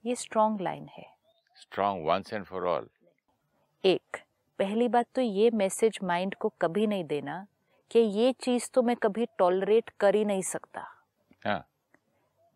ये 0.05 0.15
स्ट्रॉन्ग 0.17 0.61
लाइन 0.61 0.87
है। 0.89 1.07
Strong 1.57 2.07
once 2.07 2.33
and 2.33 2.45
for 2.45 2.67
all 2.69 2.89
एक 3.85 4.17
पहली 4.59 4.89
बात 4.89 5.07
तो 5.15 5.21
ये 5.23 5.51
मैसेज 5.55 5.99
माइंड 6.05 6.35
को 6.35 6.49
कभी 6.63 6.87
नहीं 6.87 7.05
देना 7.07 7.45
कि 7.91 7.99
ये 7.99 8.33
चीज़ 8.41 8.69
तो 8.75 8.83
मैं 8.83 8.97
कभी 8.97 9.27
टॉलरेट 9.39 9.91
कर 10.01 10.15
ही 10.15 10.25
नहीं 10.25 10.43
सकता। 10.45 10.87
हाँ। 11.45 11.65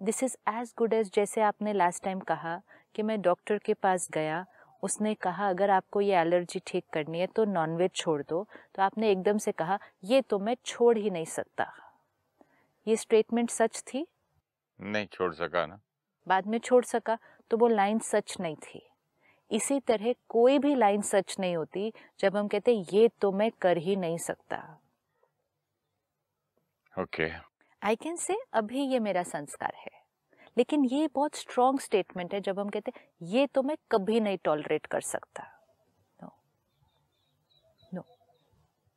This 0.01 0.23
is 0.23 0.37
as 0.49 0.73
good 0.79 0.93
as 0.93 1.11
जैसे 1.15 1.41
आपने 1.41 1.73
लास्ट 1.73 2.03
टाइम 2.05 2.21
कहा 2.21 2.61
कि 2.95 3.03
मैं 3.03 3.21
डॉक्टर 3.23 3.59
के 3.59 3.75
पास 3.75 4.09
गया 4.13 4.45
उसने 4.83 5.15
कहा 5.15 5.49
अगर 5.49 5.71
आपको 5.71 6.01
ये 6.01 6.17
एलर्जी 6.21 6.61
ठीक 6.67 6.85
करनी 6.93 7.21
है 7.21 7.27
तो 7.27 7.45
नॉनवेज 7.45 7.91
छोड़ 7.95 8.23
दो। 8.23 8.47
तो 8.75 8.83
आपने 8.83 9.11
एकदम 9.11 9.39
से 9.39 9.53
कहा 9.53 9.79
ये 10.05 10.21
तो 10.21 10.39
मैं 10.39 10.57
छोड़ 10.65 10.97
ही 10.99 11.11
नहीं 11.11 11.25
सकता। 11.25 11.67
ये 12.87 12.97
स्टेटमेंट 12.97 13.51
सच 13.51 13.83
थी? 13.83 14.07
नहीं 14.79 15.07
छोड़ 15.07 15.33
सका 15.35 15.65
ना। 15.67 15.81
बाद 16.27 16.47
में 16.47 16.59
छोड़ 16.59 16.85
सका 16.85 17.19
तो 17.51 17.57
वो 17.57 17.69
लाइन 17.69 17.99
सच 18.01 18.37
नहीं 18.41 18.57
थी। 18.57 18.83
इसी 19.51 19.81
तरह 19.81 20.15
कोई 20.29 20.59
भी 20.59 20.75
लाइन 20.75 21.03
सच 21.03 21.37
नहीं 21.41 21.57
होती 21.57 21.93
जब 22.21 22.37
हम 22.37 22.49
कहते 22.49 22.73
ये 22.93 23.09
तो 23.21 23.33
मैं 23.33 23.51
कर 23.61 23.77
ही 23.79 23.97
नहीं 23.97 24.19
सकता। 24.19 24.59
ओके 26.95 27.29
आई 27.85 27.97
कैन 27.97 28.15
से 28.17 28.37
अभी 28.55 28.83
ये 28.83 28.99
मेरा 28.99 29.23
संस्कार 29.23 29.73
है। 29.77 29.91
लेकिन 30.57 30.85
ये 30.85 31.09
बहुत 31.15 31.35
स्ट्रॉन्ग 31.35 31.81
स्टेटमेंट 31.81 32.35
है, 32.35 32.41
जब 32.41 32.59
हम 32.61 32.69
कहते 32.69 32.93
हैं, 32.97 33.05
ये 33.23 33.47
तो 33.47 33.63
मैं 33.63 33.77
कभी 33.93 34.21
नहीं 34.21 34.39
टॉलरेट 34.45 34.87
कर 34.87 35.01
सकता। 35.01 35.43
नो 36.23 36.31
नो 37.95 38.05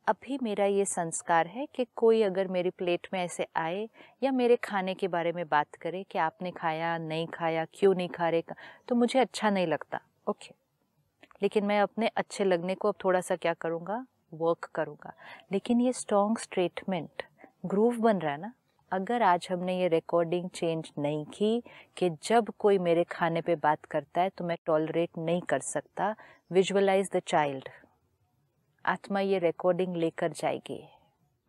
अभी 0.06 0.38
मेरा 0.42 0.64
ये 0.64 0.84
संस्कार 0.84 1.46
है 1.46 1.66
कि 1.74 1.86
कोई 1.96 2.22
अगर 2.22 2.48
मेरी 2.48 2.70
प्लेट 2.70 3.08
में 3.12 3.20
ऐसे 3.20 3.46
आए 3.56 3.88
या 4.22 4.32
मेरे 4.32 4.56
खाने 4.56 4.94
के 4.94 5.08
बारे 5.08 5.32
में 5.32 5.44
बात 5.48 5.74
करे 5.74 6.02
कि 6.02 6.18
आपने 6.18 6.50
खाया, 6.50 6.96
नहीं 6.98 7.26
खाया, 7.26 7.64
क्यों 7.74 7.94
नहीं 7.94 8.08
खा 8.08 8.28
रहे 8.28 8.42
तो 8.88 8.94
मुझे 8.94 9.18
अच्छा 9.18 9.50
नहीं 9.50 9.66
लगता। 9.66 10.00
ओके 10.28 10.54
लेकिन 11.42 11.64
मैं 11.64 11.80
अपने 11.80 12.08
अच्छे 12.08 12.44
लगने 12.44 12.74
को 12.74 12.88
अब 12.88 12.94
थोड़ा 13.04 13.20
सा 13.20 13.36
क्या 13.36 13.52
करूँगा? 13.54 14.04
वर्क 14.34 14.70
करूँगा। 14.74 15.12
लेकिन 15.52 15.80
ये 15.80 15.92
स्ट्रॉन्ग 15.92 16.38
स्टेटमेंट 16.38 17.22
ग्रूव 17.66 17.98
बन 17.98 18.18
रहा 18.18 18.32
है 18.32 18.40
ना? 18.40 18.52
अगर 18.92 19.22
आज 19.22 19.48
हमने 19.50 19.80
ये 19.80 19.88
रिकॉर्डिंग 19.88 20.50
चेंज 20.50 20.90
नहीं 20.98 21.24
की 21.24 21.62
कि 21.96 22.10
जब 22.10 22.48
कोई 22.58 22.78
मेरे 22.78 23.04
खाने 23.04 23.40
पे 23.40 23.56
बात 23.56 23.84
करता 23.84 24.20
है 24.20 24.28
तो 24.28 24.44
मैं 24.44 24.56
टॉलरेट 24.64 25.10
नहीं 25.18 25.42
कर 25.42 25.60
सकता। 25.60 26.16
विजुअलाइज 26.52 27.10
द 27.12 27.20
चाइल्ड 27.26 27.68
आत्मा 28.86 29.20
ये 29.20 29.38
रिकॉर्डिंग 29.38 29.96
लेकर 29.96 30.32
जाएगी। 30.32 30.88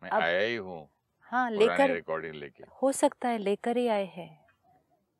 मैं 0.02 0.10
अब- 0.10 0.22
आया 0.22 0.40
ही 0.40 0.56
हूँ 0.56 0.88
हाँ 1.20 1.50
लेकर 1.50 1.90
रिकॉर्डिंग 1.90 2.34
लेके। 2.34 2.64
हो 2.82 2.92
सकता 2.92 3.28
है 3.28 3.38
लेकर 3.38 3.76
ही 3.76 3.88
आए 3.88 4.04
हैं। 4.04 4.46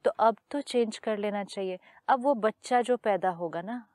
तो 0.05 0.11
अब 0.11 0.37
तो 0.51 0.61
चेंज 0.61 0.99
कर 0.99 1.19
लेना 1.19 1.45
चाहिए। 1.45 1.79
अब 2.09 2.23
वो 2.23 2.35
बच्चा 2.35 2.83
जो 2.83 2.97
पैदा 2.97 3.31
होगा 3.31 3.63
ना 3.63 3.89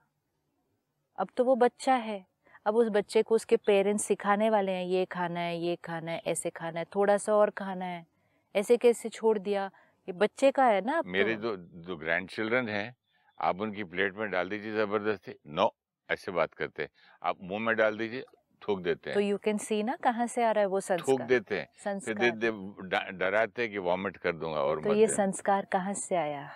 अब 1.17 1.29
तो 1.37 1.43
वो 1.43 1.55
बच्चा 1.55 1.95
है। 1.95 2.25
अब 2.65 2.75
उस 2.75 2.87
बच्चे 2.89 3.23
को 3.23 3.35
उसके 3.35 3.57
पेरेंट्स 3.57 4.03
सिखाने 4.03 4.49
वाले 4.49 4.71
हैं 4.71 4.85
ये 4.85 5.05
खाना 5.05 5.39
है 5.39 5.57
ये 5.57 5.75
खाना 5.75 6.11
है 6.11 6.21
ऐसे 6.27 6.49
खाना 6.49 6.79
है 6.79 6.85
थोड़ा 6.95 7.17
सा 7.17 7.35
और 7.35 7.49
खाना 7.49 7.85
है। 7.85 8.14
ऐसे 8.55 8.77
कैसे 8.77 9.09
छोड़ 9.09 9.37
दिया? 9.39 9.69
ये 10.07 10.13
बच्चे 10.13 10.51
का 10.51 10.65
है 10.65 10.81
ना 10.81 11.01
मेरे 11.05 11.35
तो। 11.35 11.41
जो 11.41 11.55
जो 11.81 11.95
ग्रैंड 11.97 12.29
चिल्ड्रन 12.29 12.69
हैं 12.69 12.95
आप 13.39 13.61
उनकी 13.61 13.83
प्लेट 13.83 14.15
में 14.15 14.29
डाल 14.31 14.49
दीजिए 14.49 14.73
ज़बरदस्ती। 14.75 15.35
नो 15.47 15.73
ऐसे 16.09 16.31
बात 16.31 16.53
करते 16.53 16.83
हैं। 16.83 16.89
आप 17.21 17.37
मुँह 17.41 17.59
में 17.59 17.75
डाल 17.75 17.97
दीजिए 17.97 18.23
थूक 18.61 18.79
देते 18.79 19.09
हैं। 19.09 19.13
तो 19.15 19.21
यू 19.21 19.37
कैन 19.37 19.57
सी 19.57 19.81
ना 19.83 19.95
कहाँ 19.95 20.27
से 20.27 20.43
आ 20.43 20.51
रहा 20.51 20.61
है 20.61 20.67
वो 20.67 20.79
संस्कार। 20.79 21.07
थूक 21.07 21.21
देते 21.21 21.59
हैं। 21.59 21.67
संस्कार। 21.77 23.11
डराते 23.11 23.61
हैं 23.61 23.71
कि 23.71 23.77
वॉमिट 23.77 24.17
कर 24.17 24.35
दूँगा 24.35 24.59
और 24.59 24.81
तो 24.83 24.93
ये 24.93 25.07
संस्कार 25.07 25.65
कहाँ 25.65 25.93
से 25.93 26.15
आया? 26.15 26.49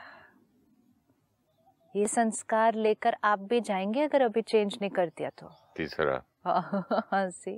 ये 1.95 2.07
संस्कार 2.07 2.75
लेकर 2.75 3.15
आप 3.23 3.39
भी 3.39 3.59
जाएँगे 3.61 4.01
अगर 4.01 4.21
अभी 4.21 4.41
चेंज 4.41 4.77
नहीं 4.81 4.91
कर 4.91 5.07
दिया 5.07 5.29
तो? 5.29 5.51
तीसरा। 5.77 6.21
सी 7.31 7.53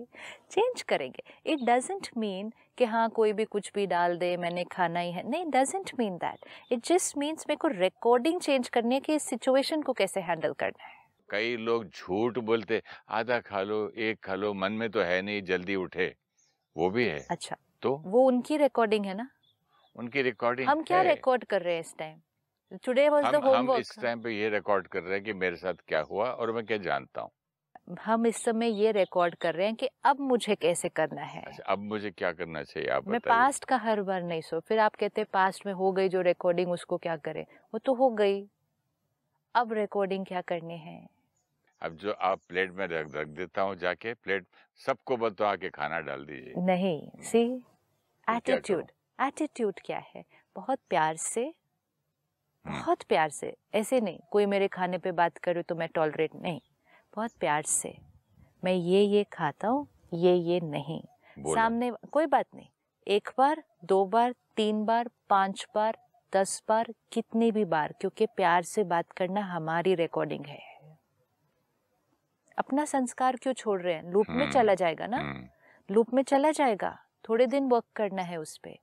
चेंज 0.52 0.82
करेंगे। 0.82 1.24
इट 1.46 1.60
डजेंट 1.60 2.08
मीन 2.18 2.52
कि 2.78 2.86
हाँ 2.86 3.10
कोई 3.10 3.34
भी 3.34 3.46
कुछ 3.46 3.72
भी 3.76 3.86
डाल 3.88 4.18
दे 4.18 4.36
मैंने 4.38 4.64
खाना 4.64 5.00
ही 5.00 5.12
है। 5.12 5.28
नहीं 5.30 5.46
doesn't 5.52 5.92
mean 6.00 6.18
that 6.18 6.46
it 6.72 6.86
just 6.86 7.18
means 7.18 7.46
मेरे 7.50 7.58
को 7.58 7.68
रिकॉर्डिंग 7.68 8.40
चेंज 8.42 8.70
करनी 8.70 8.96
है 8.96 9.02
कि 9.02 9.16
इस 9.16 9.24
सिचुएशन 9.24 9.82
को 9.82 9.94
कैसे 9.94 10.22
हैंडल 10.22 10.54
करना 10.54 10.86
है। 10.86 11.00
कई 11.30 11.56
लोग 11.58 11.86
झूठ 11.86 12.38
बोलते 12.40 12.82
आधा 13.10 13.40
खा 13.40 13.62
लो 13.62 13.78
एक 13.98 14.20
खा 14.24 14.36
लो 14.36 14.54
मन 14.54 14.72
में 14.72 14.90
तो 14.90 15.02
है 15.02 15.22
नहीं 15.22 15.42
जल्दी 15.44 15.76
उठे। 15.76 16.14
वो 16.76 16.90
भी 16.90 17.06
है। 17.06 17.20
अच्छा। 17.32 17.56
तो? 17.82 17.96
वो 18.06 18.26
उनकी 18.28 18.58
रिकॉर्डिंग 18.58 19.06
है 19.06 19.14
ना? 19.14 19.28
उनकी 19.96 20.22
रिकॉर्डिंग 20.22 20.70
हम 20.70 20.84
क्या 20.84 21.02
रिकॉर्ड 21.02 21.44
कर 21.44 21.62
रहे 21.62 21.74
हैं 21.74 21.82
इस 21.82 21.96
time 21.98 22.20
today 22.86 23.08
was 23.10 23.26
the 23.26 23.36
homework 23.36 23.70
हम 23.70 23.80
इस 23.80 23.98
टाइम 24.02 24.22
पे 24.22 24.32
ये 24.32 24.50
रिकॉर्ड 24.50 24.88
कर 24.88 25.02
रहे 25.04 25.14
हैं 25.14 25.24
कि 25.24 25.34
मेरे 25.34 25.56
साथ 25.56 25.74
क्या 25.88 26.02
हुआ 26.02 26.30
और 26.32 26.52
मैं 26.52 26.66
क्या 26.66 26.78
जानता 26.78 27.22
हूँ। 27.22 27.32
हम 27.88 28.26
इस 28.28 28.44
समय 28.44 28.70
ये 28.82 28.92
रिकॉर्ड 28.92 29.36
कर 29.36 29.56
रहे 29.56 29.66
हैं 29.68 29.76
कि 29.76 29.90
अब 30.06 30.20
मुझे 30.20 30.56
कैसे 30.56 30.90
करना 30.90 31.22
है। 31.22 31.42
अच्छा, 31.42 31.64
अब 31.64 31.80
मुझे 31.80 32.12
क्या 32.12 32.32
करना 32.32 32.64
चाहिए 32.64 32.90
आप 32.90 33.08
मैं 33.08 33.20
पास्ट 33.20 33.66
का 33.66 33.78
हर 33.78 34.02
बार 34.02 34.22
नहीं 34.24 34.42
सो 34.42 34.60
फिर 34.60 34.80
आप 34.80 34.96
कहते 34.96 35.22
हैं 35.22 35.28
पास्ट 35.34 35.66
में 35.66 35.74
हो 35.74 35.92
गई 35.92 36.10
जो 36.10 36.22
रिकॉर्डिंग 36.22 36.72
उसको 36.72 36.98
क्या 36.98 37.16
करें? 37.18 37.46
वो 37.74 37.80
तो 37.80 37.94
हो 37.94 38.10
गई। 38.10 38.46
अब 39.56 39.74
रिकॉर्डिंग 39.74 40.26
क्या 40.26 40.42
करनी 40.42 40.78
है? 40.78 41.08
अब 41.82 41.96
जो 41.98 42.12
आप 42.12 42.40
प्लेट 42.50 42.72
में 42.72 42.88
रख 42.88 43.16
रख 43.16 43.28
देता 43.28 43.62
हूँ 43.62 43.76
जाके 43.76 44.14
प्लेट 44.14 44.46
सबको 44.82 45.18
बता 45.18 45.50
आके 45.50 45.70
खाना 45.70 46.00
डाल 46.00 46.26
दीजिए। 46.26 46.54
नहीं 46.58 47.22
सी 47.22 47.44
एटीट्यूड 48.28 48.92
एटीट्यूड 49.20 49.80
क्या 49.86 50.04
है? 50.16 50.24
बहुत 50.56 50.80
प्यार 50.90 51.16
से 51.16 51.42
हम्म। 51.42 52.80
बहुत 52.80 53.04
प्यार 53.04 53.30
से 53.30 53.56
ऐसे 53.74 54.00
नहीं 54.02 54.20
कोई 54.32 54.46
मेरे 54.46 54.68
खाने 54.68 54.98
पे 54.98 55.12
बात 55.12 55.38
करे 55.38 55.62
तो 55.64 55.76
मैं 55.76 55.88
टॉलरेट 55.96 56.36
नहीं। 56.36 56.60
बहुत 57.16 57.32
प्यार 57.40 57.64
से। 57.64 57.98
मैं 58.64 58.74
ये 58.74 59.02
ये 59.02 59.24
खाता 59.24 59.68
हूँ 59.68 59.88
ये 60.14 60.36
ये 60.36 60.60
नहीं। 60.60 61.02
सामने 61.56 61.92
कोई 62.12 62.26
बात 62.26 62.46
नहीं। 62.56 62.68
एक 63.08 63.30
बार 63.38 63.64
दो 63.86 64.06
बार 64.06 64.36
तीन 64.56 64.86
बार 64.86 65.10
पाँच 65.30 65.68
बार 65.76 65.98
दस 66.36 66.64
बार 66.70 66.94
कितनी 67.12 67.52
भी 67.52 67.66
बार 67.66 67.94
क्योंकि 68.02 68.26
प्यार 68.26 68.64
से 68.64 68.84
बात 68.84 69.12
करना 69.12 69.42
हमारी 69.42 69.96
रिकॉर्डिंग 69.96 70.46
है। 70.46 70.60
अपना 72.58 72.86
संस्कार 72.86 73.36
क्यों 73.36 73.54
छोड़ 73.54 73.82
रहे 73.82 73.94
हैं? 73.94 74.12
लूप 74.12 74.26
में 74.30 74.42
हम्म, 74.42 74.52
चला 74.52 74.74
जाएगा 74.74 75.08
ना? 75.08 75.18
लूप 75.92 76.08
हम्म। 76.08 76.16
में 76.16 76.24
चला 76.24 76.52
जाएगा। 76.52 76.98
थोड़े 77.30 77.48
दिन 77.48 77.70
वर्क 77.70 77.84
करना 77.96 78.22
है 78.22 78.38
उस 78.38 78.58
पर 78.58 78.78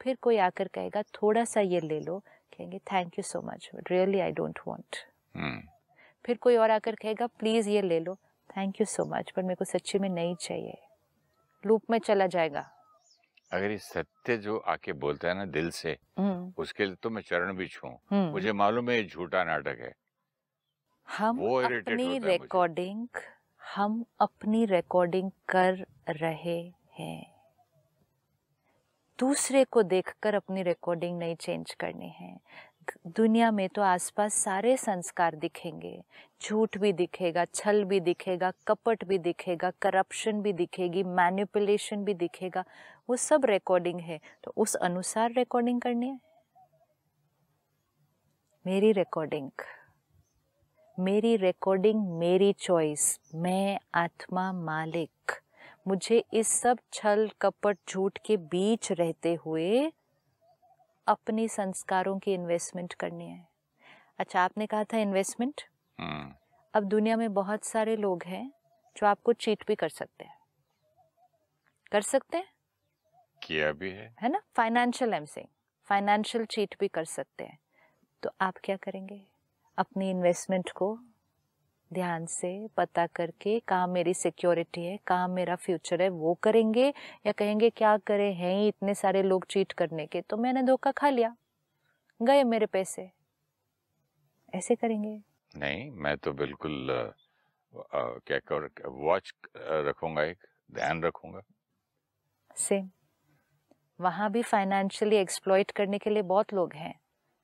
फिर 0.00 0.16
कोई 0.22 0.36
आकर 0.36 0.68
कहेगा 0.68 1.02
थोड़ा 1.02 1.44
सा 1.44 1.60
ये 1.60 1.80
ले 1.80 2.00
लो। 2.00 2.18
कहेंगे 2.58 2.78
thank 2.78 3.18
you 3.18 3.22
so 3.22 3.42
much 3.42 3.70
really 3.74 4.20
I 4.20 4.32
don't 4.32 4.58
want 4.68 4.96
फिर 6.26 6.36
कोई 6.36 6.56
और 6.56 6.70
आकर 6.70 6.94
कहेगा 6.94 7.26
प्लीज़ 7.26 7.70
ये 7.70 7.82
ले 7.82 8.00
लो। 8.00 8.14
थैंक 8.56 8.80
यू 8.80 8.86
सो 8.86 9.04
मच 9.04 9.30
पर 9.30 9.42
मेरे 9.42 9.54
को 9.54 9.64
सच्ची 9.64 9.98
में 9.98 10.08
नहीं 10.08 10.36
चाहिए। 10.36 10.78
लूप 11.66 11.82
में 11.90 11.98
चला 11.98 12.26
जाएगा। 12.26 12.70
अगर 13.52 13.70
ये 13.70 13.78
सत्य 13.78 14.36
जो 14.36 14.58
आके 14.58 14.92
बोलता 14.92 15.28
है 15.28 15.34
ना 15.34 15.44
दिल 15.44 15.70
से 15.70 15.98
हम्म। 16.18 16.52
उसके 16.58 16.84
लिए 16.84 16.94
तो 16.94 17.10
मैं 17.10 17.22
चरण 17.22 17.52
भी 17.52 17.66
छू। 17.66 17.88
हम्म। 17.88 18.30
मुझे 18.30 18.52
मालूम 18.52 18.90
है 18.90 18.96
ये 18.96 19.04
झूठा 19.04 19.44
नाटक 19.44 19.78
है। 19.80 19.94
हम 21.08 21.38
अपनी 21.64 22.18
रिकॉर्डिंग 22.18 23.08
हम 23.76 24.04
अपनी 24.20 24.64
रिकॉर्डिंग 24.66 25.30
कर 25.48 25.86
रहे 26.08 26.72
हैं। 26.92 27.32
दूसरे 29.18 29.64
को 29.64 29.82
देखकर 29.82 30.34
अपनी 30.34 30.62
रिकॉर्डिंग 30.62 31.18
नहीं 31.18 31.36
चेंज 31.36 31.74
करनी 31.74 32.08
है। 32.08 32.40
दुनिया 33.06 33.50
में 33.50 33.68
तो 33.68 33.82
आसपास 33.82 34.34
सारे 34.34 34.76
संस्कार 34.76 35.34
दिखेंगे। 35.34 36.02
झूठ 36.42 36.78
भी 36.78 36.92
दिखेगा, 36.92 37.44
छल 37.44 37.84
भी 37.84 38.00
दिखेगा, 38.00 38.52
कपट 38.68 39.04
भी 39.04 39.18
दिखेगा 39.18 39.70
करप्शन 39.82 40.42
भी 40.42 40.52
दिखेगी 40.52 41.02
मैनिपुलेशन 41.02 42.04
भी 42.04 42.14
दिखेगा। 42.14 42.64
वो 43.10 43.16
सब 43.16 43.44
रिकॉर्डिंग 43.44 44.00
है। 44.00 44.20
तो 44.44 44.52
उस 44.56 44.74
अनुसार 44.74 45.32
रिकॉर्डिंग 45.32 45.80
करनी 45.80 46.08
है। 46.08 46.20
मेरी 48.66 48.92
रिकॉर्डिंग 48.92 49.50
मेरी 50.98 51.36
रिकॉर्डिंग 51.36 52.18
मेरी 52.18 52.52
चॉइस 52.52 53.20
मैं 53.34 53.78
आत्मा 53.94 54.52
मालिक। 54.52 55.32
मुझे 55.88 56.24
इस 56.32 56.48
सब 56.60 56.78
छल, 56.92 57.30
कपट, 57.40 57.78
झूठ 57.88 58.18
के 58.26 58.36
बीच 58.36 58.92
रहते 58.92 59.34
हुए 59.34 59.92
अपनी 61.06 61.48
संस्कारों 61.48 62.18
की 62.18 62.34
इन्वेस्टमेंट 62.34 62.94
करनी 62.94 63.28
है। 63.28 63.48
अच्छा 64.18 64.40
आपने 64.40 64.66
कहा 64.66 64.84
था 64.84 64.98
इन्वेस्टमेंट 64.98 65.60
हम्म। 66.00 66.34
अब 66.74 66.84
दुनिया 66.84 67.16
में 67.16 67.34
बहुत 67.34 67.64
सारे 67.64 67.96
लोग 67.96 68.22
हैं 68.22 68.52
जो 68.96 69.06
आपको 69.06 69.32
चीट 69.32 69.64
भी 69.66 69.74
कर 69.74 69.88
सकते 69.88 70.24
हैं। 70.24 70.38
कर 71.92 72.00
सकते 72.00 72.36
हैं? 72.36 72.52
किया 73.42 73.72
भी 73.72 73.90
है। 73.90 74.16
है 74.20 74.28
ना? 74.28 74.40
फाइनेंशियल 74.56 75.14
एम 75.14 75.24
सिंह 75.24 75.48
फाइनेंशियल 75.84 76.44
चीट 76.44 76.74
भी 76.80 76.88
कर 76.88 77.04
सकते 77.04 77.44
हैं। 77.44 77.58
तो 78.22 78.30
आप 78.40 78.54
क्या 78.64 78.76
करेंगे? 78.76 79.26
अपनी 79.78 80.10
इन्वेस्टमेंट 80.10 80.70
को 80.70 80.98
ध्यान 81.92 82.26
से 82.26 82.50
पता 82.76 83.06
करके 83.06 83.58
कहाँ 83.60 83.86
मेरी 83.88 84.14
सिक्योरिटी 84.14 84.84
है 84.84 84.98
कहाँ 85.06 85.28
मेरा 85.28 85.56
फ्यूचर 85.56 86.02
है 86.02 86.08
वो 86.08 86.34
करेंगे 86.42 86.86
या 87.26 87.32
कहेंगे 87.32 87.70
क्या 87.70 87.96
करें 87.98 88.32
हैं 88.34 88.54
ही 88.56 88.68
इतने 88.68 88.94
सारे 88.94 89.22
लोग 89.22 89.46
चीट 89.46 89.72
करने 89.72 90.06
के? 90.06 90.20
तो 90.20 90.36
मैंने 90.36 90.62
धोखा 90.62 90.90
खा 90.92 91.08
लिया। 91.08 91.34
गए 92.20 92.44
मेरे 92.44 92.66
पैसे। 92.66 93.10
ऐसे 94.52 94.74
करेंगे। 94.74 95.20
नहीं 95.54 95.90
मैं 95.92 96.16
तो 96.16 96.32
बिल्कुल 96.32 96.86
क्या 97.72 98.38
कर 98.52 98.68
वॉच 98.86 99.32
रखूँगा 99.56 100.22
एक 100.22 100.46
ध्यान 100.70 101.02
रखूँगा। 101.02 101.40
सेम 102.56 102.88
वहाँ 103.98 104.30
भी 104.32 104.42
फाइनेंशियली 104.42 105.16
एक्सप्लॉइट 105.16 105.70
करने 105.70 105.98
के 105.98 106.10
लिए 106.10 106.22
बहुत 106.24 106.52
लोग 106.54 106.74
हैं। 106.74 106.94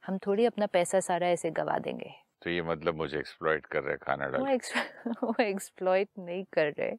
हम 0.05 0.19
थोड़ी 0.19 0.45
अपना 0.45 0.67
पैसा 0.67 1.00
सारा 1.00 1.28
ऐसे 1.28 1.50
गवा 1.50 1.78
देंगे। 1.78 2.12
तो 2.42 2.50
ये 2.50 2.62
मतलब 2.62 2.95
मुझे 2.95 3.18
एक्सप्लॉइट 3.18 3.66
कर 3.66 3.83
रहे 3.83 3.97
खाना 3.97 4.26
डाल 4.26 4.40
वो, 4.42 5.42
एक्सप्लॉइट 5.42 6.09
नहीं 6.18 6.45
कर 6.52 6.73
रहे 6.78 6.92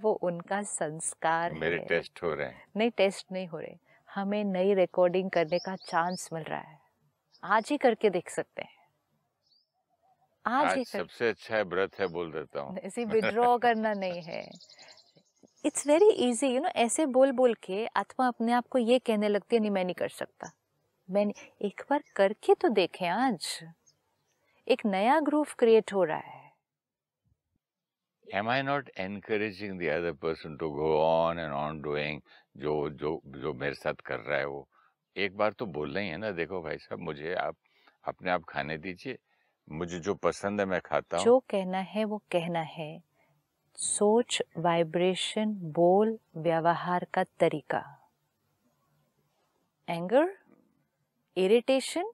वो 0.00 0.12
उनका 0.12 0.62
संस्कार 0.62 1.52
मेरे 1.52 1.78
है। 1.78 1.84
टेस्ट 1.86 2.22
हो 2.22 2.34
रहे 2.34 2.46
हैं। 2.46 2.64
नहीं 2.76 2.90
टेस्ट 2.90 3.26
नहीं 3.32 3.46
हो 3.46 3.58
रहे। 3.58 3.76
हमें 4.14 4.44
नई 4.44 4.74
रिकॉर्डिंग 4.74 5.30
करने 5.30 5.58
का 5.58 5.76
चांस 5.76 6.28
मिल 6.32 6.42
रहा 6.42 6.60
है। 6.60 6.78
आज 7.44 7.68
ही 7.70 7.76
करके 7.76 8.10
देख 8.10 8.30
सकते 8.30 8.62
हैं। 8.62 8.74
आज, 10.46 10.66
आज 10.66 10.76
ही 10.78 10.84
कर... 10.84 10.98
सबसे 10.98 11.28
अच्छा 11.28 11.56
है 11.56 11.62
व्रत 11.62 12.00
है 12.00 12.06
बोल 12.06 12.32
देता 12.32 12.60
हूँ। 12.60 12.76
ऐसे 12.78 13.04
विड्रॉ 13.04 13.58
करना 13.62 13.92
नहीं 13.92 14.22
है। 14.22 14.50
It's 15.64 15.86
very 15.86 16.10
easy 16.10 16.46
you 16.46 16.60
know 16.60 16.68
ऐसे 16.68 17.06
बोल 17.06 17.32
बोल 17.32 17.54
के 17.54 17.86
आत्मा 17.86 18.28
अपने 18.28 18.52
आप 18.52 18.66
को 18.66 18.78
ये 18.78 18.98
कहने 18.98 19.28
लगती 19.28 19.56
है 19.56 19.60
नहीं 19.60 19.70
मैं 19.70 19.84
नहीं 19.84 19.94
कर 19.94 20.08
सकता। 20.08 20.50
मैं 21.10 21.32
एक 21.62 21.82
बार 21.90 22.02
करके 22.16 22.54
तो 22.54 22.68
देखें 22.68 23.08
आज। 23.08 23.60
एक 24.68 24.86
नया 24.86 25.20
ग्रुप 25.20 25.46
क्रिएट 25.58 25.92
हो 25.92 26.04
रहा 26.04 26.18
है। 26.18 26.44
Am 28.34 28.48
I 28.48 28.56
not 28.62 28.88
encouraging 28.98 29.74
the 29.78 29.90
other 29.90 30.12
person 30.24 30.56
to 30.58 30.70
go 30.76 30.88
on 31.00 31.38
and 31.38 31.54
on 31.54 31.76
doing 31.84 32.20
जो 32.56 32.90
जो 32.90 33.20
जो 33.26 33.52
मेरे 33.54 33.74
साथ 33.74 33.94
कर 33.94 34.20
रहा 34.20 34.38
है 34.38 34.46
वो? 34.46 34.68
एक 35.16 35.36
बार 35.36 35.52
तो 35.52 35.66
बोल 35.66 35.94
रही 35.94 36.08
है 36.08 36.16
ना 36.16 36.30
देखो 36.30 36.62
भाई 36.62 36.78
साहब 36.78 37.00
मुझे 37.00 37.34
आप 37.34 37.56
अपने 38.04 38.30
आप 38.30 38.44
खाने 38.48 38.78
दीजिए। 38.78 39.18
मुझे 39.70 39.98
जो 39.98 40.14
पसंद 40.14 40.60
है 40.60 40.66
मैं 40.66 40.80
खाता 40.80 41.16
हूँ। 41.16 41.24
जो 41.24 41.38
कहना 41.38 41.78
है 41.78 42.04
वो 42.04 42.18
कहना 42.32 42.60
है। 42.60 43.02
सोच 43.74 44.42
वाइब्रेशन 44.56 45.52
बोल 45.54 46.18
व्यवहार 46.36 47.06
का 47.14 47.24
तरीका। 47.24 47.84
एंगर 49.88 50.36
इरिटेशन 51.36 52.12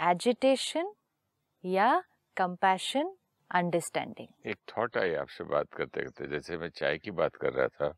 एजिटेशन 0.00 0.92
या 1.64 1.88
कंपैशन 2.36 3.14
अंडरस्टैंडिंग 3.50 4.28
एक 4.46 4.58
थॉट 4.68 4.96
आई 4.96 5.14
आपसे 5.14 5.44
बात 5.44 5.72
करते 5.72 6.02
करते 6.02 6.26
जैसे 6.28 6.58
मैं 6.58 6.68
चाय 6.72 6.98
की 6.98 7.10
बात 7.10 7.36
कर 7.36 7.52
रहा 7.52 7.68
था 7.68 7.92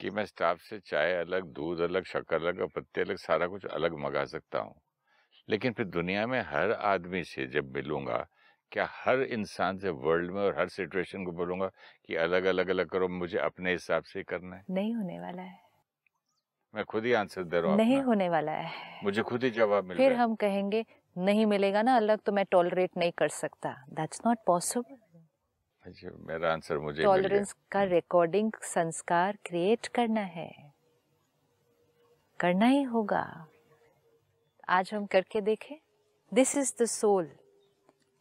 कि 0.00 0.10
मैं 0.10 0.24
स्टाफ 0.26 0.60
से 0.60 0.78
चाय 0.80 1.12
अलग 1.14 1.44
दूध 1.52 1.80
अलग 1.80 2.04
शक्कर 2.04 2.36
अलग 2.36 2.60
और 2.60 2.68
पत्ते 2.68 3.00
अलग 3.00 3.16
सारा 3.16 3.46
कुछ 3.46 3.64
अलग 3.66 3.94
मंगा 3.98 4.24
सकता 4.24 4.58
हूँ। 4.58 4.74
लेकिन 5.48 5.72
फिर 5.72 5.86
दुनिया 5.88 6.26
में 6.26 6.40
हर 6.42 6.72
आदमी 6.72 7.24
से 7.24 7.46
जब 7.48 7.72
मिलूँगा 7.74 8.26
क्या 8.72 8.88
हर 8.92 9.22
इंसान 9.22 9.78
से 9.78 9.90
वर्ल्ड 10.02 10.30
में 10.30 10.42
और 10.42 10.58
हर 10.58 10.68
सिचुएशन 10.70 11.24
को 11.24 11.32
बोलूँगा 11.32 11.70
कि 12.06 12.16
अलग 12.18 12.44
अलग 12.46 12.68
अलग 12.70 12.88
करो 12.90 13.08
मुझे 13.10 13.38
अपने 13.40 13.72
हिसाब 13.72 14.04
से 14.04 14.22
करना 14.24 14.56
है? 14.56 14.64
नहीं 14.70 14.94
होने 14.94 15.18
वाला 15.20 15.42
है। 15.42 15.58
मैं 16.74 16.84
खुद 16.84 17.04
ही 17.04 17.12
आंसर 17.12 17.42
दे 17.42 17.60
रहा 17.60 17.70
हूँ 17.70 17.76
नहीं 17.78 18.00
होने 18.02 18.28
वाला 18.28 18.52
है। 18.52 19.00
मुझे 19.04 19.22
खुद 19.22 19.44
ही 19.44 19.50
जवाब 19.50 19.84
मिल 19.84 19.96
फिर 19.96 20.12
हम 20.12 20.34
कहेंगे 20.34 20.84
नहीं 21.16 21.46
मिलेगा 21.46 21.82
ना 21.82 21.96
अलग 21.96 22.18
तो 22.26 22.32
मैं 22.32 22.44
टॉलरेट 22.50 22.90
नहीं 22.96 23.12
कर 23.18 23.28
सकता। 23.28 23.72
दैट्स 23.90 24.20
नॉट 24.26 24.38
पॉसिबल 24.46 24.98
मेरा 26.28 26.52
आंसर 26.52 26.78
मुझे 26.78 27.02
टॉलरेंस 27.02 27.54
का 27.72 27.82
रिकॉर्डिंग 27.82 28.52
संस्कार 28.62 29.38
क्रिएट 29.46 29.86
करना 29.86 30.20
है। 30.20 30.50
करना 32.40 32.66
ही 32.66 32.82
होगा। 32.82 33.24
आज 34.68 34.90
हम 34.94 35.06
करके 35.06 35.40
देखें। 35.40 35.76
This 36.32 36.56
is 36.56 36.72
the 36.82 36.86
soul 36.86 37.30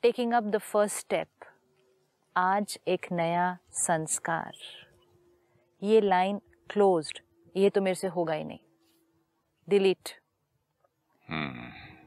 taking 0.03 0.33
up 0.33 0.43
the 0.43 0.57
first 0.57 0.97
step 0.97 1.27
आज 2.35 2.77
एक 2.87 3.05
नया 3.11 3.57
संस्कार। 3.71 4.53
ये 5.81 6.01
लाइन 6.01 6.41
क्लोज्ड 6.69 7.19
ये 7.55 7.69
तो 7.69 7.81
मेरे 7.81 7.95
से 7.95 8.07
होगा 8.07 8.33
ही 8.33 8.43
नहीं। 8.43 8.59
Delete 9.67 10.09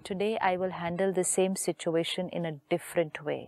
today 0.08 0.34
I 0.37 0.56
will 0.56 0.70
handle 0.72 1.12
the 1.12 1.22
same 1.22 1.54
situation 1.54 2.28
in 2.34 2.44
a 2.44 2.50
different 2.70 3.18
way 3.22 3.38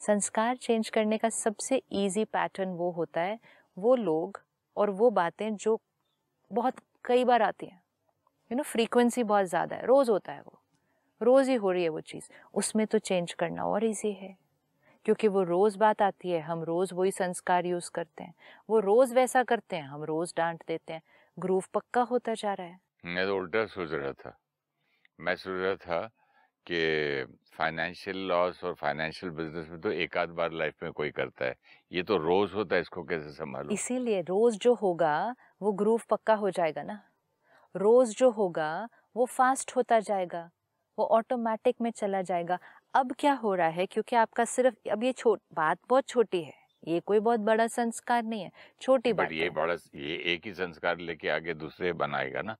संस्कार 0.00 0.56
चेंज 0.56 0.88
करने 0.88 1.18
का 1.18 1.28
सबसे 1.28 1.82
इजी 1.94 2.24
पैटर्न 2.24 2.68
वो 2.68 2.90
होता 2.90 3.20
है 3.20 3.38
वो 3.76 3.94
लोग 3.96 4.40
और 4.76 4.90
वो 4.90 5.10
बातें 5.10 5.54
जो 5.56 5.78
बहुत 6.50 6.74
कई 7.04 7.24
बार 7.24 7.42
आती 7.42 7.66
हैं। 7.66 7.80
यू 8.50 8.56
नो 8.56 8.62
फ्रीक्वेंसी 8.62 9.22
बहुत 9.24 9.46
ज़्यादा 9.46 9.76
है 9.76 9.86
रोज़ 9.86 10.10
होता 10.10 10.32
है 10.32 10.40
वो। 10.40 10.60
रोज़ 11.20 11.50
ही 11.50 11.56
हो 11.56 11.70
रही 11.72 11.82
है 11.82 11.88
वो 11.88 12.00
चीज़। 12.00 12.28
उसमें 12.54 12.86
तो 12.86 12.98
चेंज 12.98 13.32
करना 13.32 13.64
और 13.64 13.84
इजी 13.84 14.12
है। 14.12 14.36
क्योंकि 15.04 15.28
वो 15.28 15.42
रोज़ 15.42 15.78
बात 15.78 16.02
आती 16.02 16.30
है 16.30 16.40
हम 16.40 16.62
रोज़ 16.62 16.94
वही 16.94 17.10
संस्कार 17.10 17.66
यूज़ 17.66 17.90
करते 17.94 18.24
हैं। 18.24 18.34
वो 18.70 18.80
रोज़ 18.80 19.14
वैसा 19.14 19.42
करते 19.44 19.76
हैं 19.76 19.84
हम 19.84 20.04
रोज़ 20.04 20.32
डांट 20.36 20.62
देते 20.68 20.92
हैं। 20.92 21.02
ग्रूव 21.38 21.64
पक्का 21.74 22.02
होता 22.02 22.34
जा 22.34 22.54
रहा 22.54 22.66
है। 22.66 22.80
मैं 23.06 23.26
तो 23.26 23.36
उल्टा 23.36 23.64
सोच 23.66 23.90
रहा 23.92 24.12
था। 24.12 24.30
मैं 25.18 25.34
सोच 25.36 25.60
रहा 25.62 25.74
था 25.76 26.00
कि 26.66 27.24
फाइनेंशियल 27.58 28.18
लॉस 28.28 28.64
और 28.64 28.74
फाइनेंशियल 28.74 29.32
बिज़नेस 29.32 29.68
में 29.68 29.80
तो 29.80 29.92
एक 29.92 30.16
आध 30.18 30.30
बार 30.30 30.52
लाइफ 30.52 30.82
में 30.82 30.92
कोई 30.92 31.10
करता 31.10 31.44
है। 31.44 31.56
ये 31.92 32.02
तो 32.02 32.18
रोज 32.18 32.54
होता 32.54 32.76
है 32.76 32.82
इसको 32.82 33.04
कैसे 33.04 33.32
संभालो? 33.32 33.80
इसीलिए 33.80 34.20
रोज 34.20 34.56
जो 34.58 34.74
होगा 34.74 35.34
वो 35.62 35.72
ग्रूव 35.72 36.00
पक्का 36.10 36.34
हो 36.34 36.50
जाएगा 36.50 36.82
ना। 36.82 37.00
रोज 37.74 38.16
जो 38.16 38.30
होगा 38.30 38.88
वो 39.16 39.26
फास्ट 39.26 39.76
होता 39.76 40.00
जाएगा। 40.00 40.50
वो 40.98 41.04
ऑटोमेटिक 41.06 41.76
में 41.80 41.90
चला 41.90 42.22
जाएगा। 42.22 42.58
अब 42.94 43.12
क्या 43.18 43.32
हो 43.34 43.54
रहा 43.54 43.68
है? 43.68 43.86
क्योंकि 43.86 44.16
आपका 44.16 44.44
सिर्फ़ 44.44 44.88
अब 44.90 45.02
ये 45.04 45.12
छोट 45.12 45.40
बात 45.54 45.78
बहुत 45.88 46.08
छोटी 46.08 46.42
है। 46.42 46.52
ये 46.86 47.00
कोई 47.00 47.20
बहुत 47.20 47.40
बड़ा 47.40 47.66
संस्कार 47.68 48.22
नहीं 48.22 48.42
है 48.42 48.50
छोटी 48.80 49.12
बात 49.12 49.32
ये 49.32 49.48
बड़ा 49.50 49.74
ये 49.96 50.16
एक 50.34 50.46
ही 50.46 50.52
संस्कार 50.54 50.98
लेके 51.00 51.28
आगे 51.28 51.54
दूसरे 51.54 51.92
बनाएगा 51.94 52.42
ना 52.42 52.56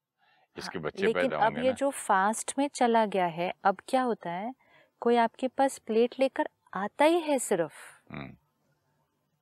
इसके 0.56 0.78
हाँ, 0.78 0.80
बच्चे 0.80 1.08
लेकिन 1.08 1.10
पैदा 1.10 1.38
अब 1.38 1.58
ये 1.58 1.72
जो 1.72 1.90
फास्ट 1.90 2.54
में 2.58 2.68
चला 2.68 3.04
गया 3.06 3.26
है 3.26 3.52
अब 3.64 3.76
क्या 3.88 4.02
होता 4.02 4.30
है? 4.30 4.54
कोई 5.02 5.16
आपके 5.16 5.48
पास 5.48 5.78
प्लेट 5.78 6.14
लेकर 6.20 6.48
आता 6.74 7.04
ही 7.04 7.20
है 7.20 7.38
सिर्फ़। 7.38 7.74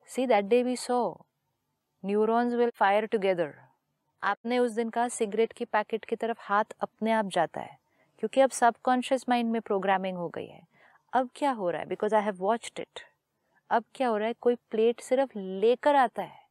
See 0.09 0.27
that 0.27 0.45
day 0.45 0.63
we 0.63 0.77
so 0.77 0.99
neurons 2.05 2.55
will 2.55 2.71
fire 2.71 3.07
together 3.07 3.55
आपने 4.23 4.59
उस 4.59 4.73
दिन 4.73 4.91
कहा 4.91 5.09
सिगरेट 5.09 5.53
की 5.53 5.65
पैकेट 5.65 6.05
की 6.05 6.17
तरफ़ 6.17 6.39
हाथ 6.41 6.65
अपने 6.81 7.13
आप 7.13 7.29
जाता 7.29 7.61
है 7.61 7.79
क्योंकि 8.19 8.41
अब 8.41 8.51
सबकॉन्शियस 8.51 9.25
माइंड 9.29 9.51
में 9.53 9.61
प्रोग्रामिंग 9.61 10.17
हो 10.17 10.29
गई 10.29 10.47
है। 10.47 10.67
अब 11.13 11.29
क्या 11.37 11.51
हो 11.51 11.71
रहा 11.71 11.81
है? 11.81 11.87
Because 11.89 12.15
I 12.15 12.23
have 12.23 12.37
watched 12.39 12.81
it 12.81 13.01
अब 13.71 13.85
क्या 13.95 14.09
हो 14.09 14.17
रहा 14.17 14.29
है? 14.29 14.35
कोई 14.35 14.55
प्लेट 14.71 15.01
सिर्फ़ 15.01 15.39
लेकर 15.39 15.97
आता 15.97 16.23
है। 16.23 16.47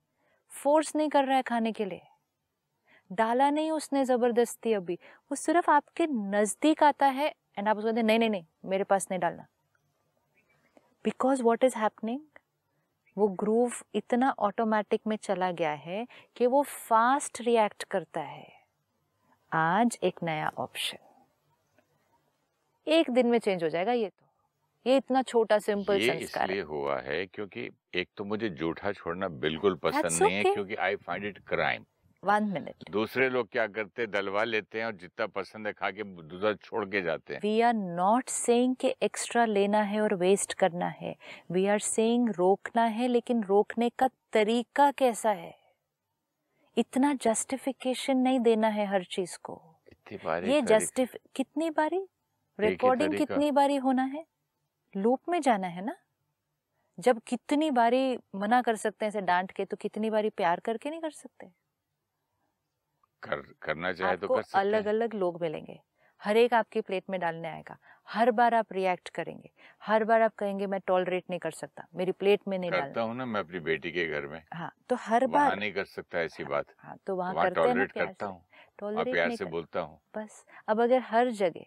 फोर्स 0.52 0.96
नहीं 0.96 1.10
कर 1.10 1.26
रहा 1.26 1.36
है 1.38 1.42
खाने 1.44 1.72
के 1.72 1.86
लिए। 1.86 2.02
डाला 3.12 3.50
नहीं 3.50 3.72
उसने 3.72 4.04
ज़बरदस्ती 4.06 4.74
अभी। 4.74 4.94
वो 5.32 5.36
सिर्फ़ 5.36 5.70
आपके 5.72 6.08
नज़दीक 6.08 6.84
आता 6.84 7.06
है 7.08 7.28
एंड 7.58 7.68
आप 7.68 7.78
उसको 7.78 7.92
नहीं 7.92 8.20
नहीं 8.20 8.30
नहीं, 8.30 8.46
मेरे 8.66 8.84
पास 8.84 9.08
नहीं 9.12 9.20
डालना. 9.20 9.46
बिकॉज़ 11.06 11.44
वॉट 11.44 11.64
इज़ 11.64 11.78
हैपनिंग 11.78 12.20
वो 13.18 13.28
ग्रूव 13.36 13.74
इतना 13.96 14.34
ऑटोमेटिक 14.40 15.02
में 15.08 15.16
चला 15.18 15.52
गया 15.52 15.72
है 15.72 16.06
कि 16.36 16.48
वो 16.48 16.62
फास्ट 16.64 17.42
रिएक्ट 17.42 17.84
करता 17.84 18.22
है। 18.22 18.48
आज 19.52 19.98
एक 20.04 20.24
नया 20.24 20.52
ऑप्शन 20.58 20.98
एक 22.88 23.10
दिन 23.10 23.28
में 23.28 23.38
चेंज 23.40 23.64
हो 23.64 23.70
जाएगा 23.70 23.92
ये 23.92 24.10
तो। 24.10 24.27
ये 24.88 24.98
इतना 24.98 25.22
छोटा 25.22 25.60
सिंपल 25.60 26.02
ये 26.02 26.14
संस्कार 26.14 26.50
इसलिए 26.50 26.64
हुआ 26.64 27.00
है 27.00 27.26
क्योंकि 27.26 27.70
एक 27.94 28.10
तो 28.18 28.24
मुझे 28.24 28.50
जूठा 28.50 28.92
छोड़ना 28.92 29.28
बिल्कुल 29.28 29.76
पसंद 29.76 30.04
That's 30.04 30.22
नहीं 30.22 30.36
okay. 30.36 30.48
है 30.48 30.54
क्योंकि 30.54 30.76
I 30.76 30.96
find 30.96 31.26
it 31.26 31.38
crime 31.48 31.86
one 32.24 32.44
minute 32.44 32.90
दूसरे 32.92 33.30
लोग 33.30 33.50
क्या 33.52 33.68
करते 33.68 34.02
हैं? 34.02 34.12
दलवा 34.12 34.44
लेते 34.44 34.80
हैं 34.80 34.86
और 34.86 34.92
जितना 34.92 35.28
पसंद 35.28 35.68
है 35.68 35.74
खा 35.74 35.92
के 35.92 36.04
दूसरा 36.04 36.54
छोड़ 36.54 36.86
के 36.86 37.02
जाते 37.02 37.34
हैं। 37.34 37.42
वी 37.42 37.62
आर 37.62 37.74
नॉट 37.74 38.30
सेइंग 38.30 38.76
कि 38.76 38.96
एक्स्ट्रा 39.04 39.46
लेना 39.46 39.82
है 39.82 40.02
और 40.02 40.16
वेस्ट 40.16 40.54
करना 40.54 40.88
है। 40.88 41.16
वी 41.52 41.66
आर 41.68 41.80
सेइंग 41.80 42.30
रोकना 42.30 42.84
है 42.84 43.08
लेकिन 43.08 43.44
रोकने 43.44 43.90
का 43.90 44.10
तरीका 44.34 44.92
कैसा 44.92 45.32
है? 45.32 45.56
इतना 46.78 47.14
जस्टिफिकेशन 47.14 48.18
नहीं 48.18 48.40
देना 48.40 48.68
है 48.68 48.86
हर 48.86 49.04
चीज़ 49.04 49.38
को। 49.44 49.62
ये 50.28 50.62
जस्टिफ 50.62 51.16
कितनी 51.36 51.70
बारी? 51.70 52.08
रिकॉर्डिंग 52.60 53.18
कितनी 53.18 53.52
बारी 53.52 53.76
होना 53.76 54.04
है? 54.04 54.26
लूप 54.98 55.22
में 55.30 55.42
जाना 55.42 55.68
है 55.68 55.86
ना? 55.86 55.96
जब 57.00 57.22
कितनी 57.28 57.72
बारी 57.72 58.18
मना 58.36 58.62
कर 58.62 58.76
सकते 58.76 59.06
हैं 59.06 59.08
ऐसे 59.08 59.22
डांट 59.22 59.52
के 59.52 59.66
तो 59.66 59.78
कितनी 59.78 60.10
बारी 60.10 60.30
प्यार 60.30 60.60
करके 60.60 60.90
नहीं 60.90 61.02
कर 61.02 61.12
सकते? 61.12 61.52
कर 63.24 63.42
करना 63.62 63.94
चाहे 63.94 64.18
तो 64.18 64.28
कर 64.28 64.42
सकते 64.42 64.58
अलग 64.60 64.86
अलग 64.86 65.14
लोग 65.14 65.42
मिलेंगे। 65.42 65.80
हर 66.22 66.38
एक 66.38 66.54
आपकी 66.54 66.82
प्लेट 66.82 67.04
में 67.10 67.20
डालने 67.20 67.48
आएगा। 67.48 67.78
हर 68.08 68.32
बार 68.32 68.54
आप 68.54 68.74
रिएक्ट 68.74 69.10
करेंगे। 69.10 69.50
हर 69.84 70.04
बार 70.04 70.22
आप 70.22 70.36
कहेंगे 70.36 70.68
मैं 70.68 70.80
टॉलरेट 70.88 71.24
नहीं 71.30 71.40
कर 71.40 71.52
सकता। 71.52 71.88
मेरी 71.96 72.12
प्लेट 72.12 72.40
में 72.48 72.60
नहीं 72.60 72.72
करता 72.72 73.02
हूँ 73.02 73.16
ना 73.16 73.26
मैं 73.26 73.40
अपनी 73.40 73.60
बेटी 73.60 73.92
के 73.92 74.08
घर 74.08 74.28
में। 74.28 74.44
हाँ 74.54 74.72
तो 74.90 74.96
हर 74.96 75.28
बार 75.28 75.56
नहीं 75.60 75.72
कर 75.74 75.86
सकता 75.86 76.20
ऐसी 76.20 76.44
बात। 76.44 76.66
हाँ 76.78 76.98
तो 77.08 77.16
वहाँ 77.16 77.36
तो 77.36 77.42
करते 77.42 77.70
हैं 77.70 77.88
करता 77.88 78.26
हूँ। 78.26 78.46
टॉलरेट 78.80 79.12
प्यार 79.12 79.32
से 79.32 79.46
बोलता 79.46 79.80
हूँ। 79.80 80.00
बस 80.18 80.46
अब 80.68 80.82
अगर 80.82 81.00
हर 81.00 81.30
जगह 81.30 81.66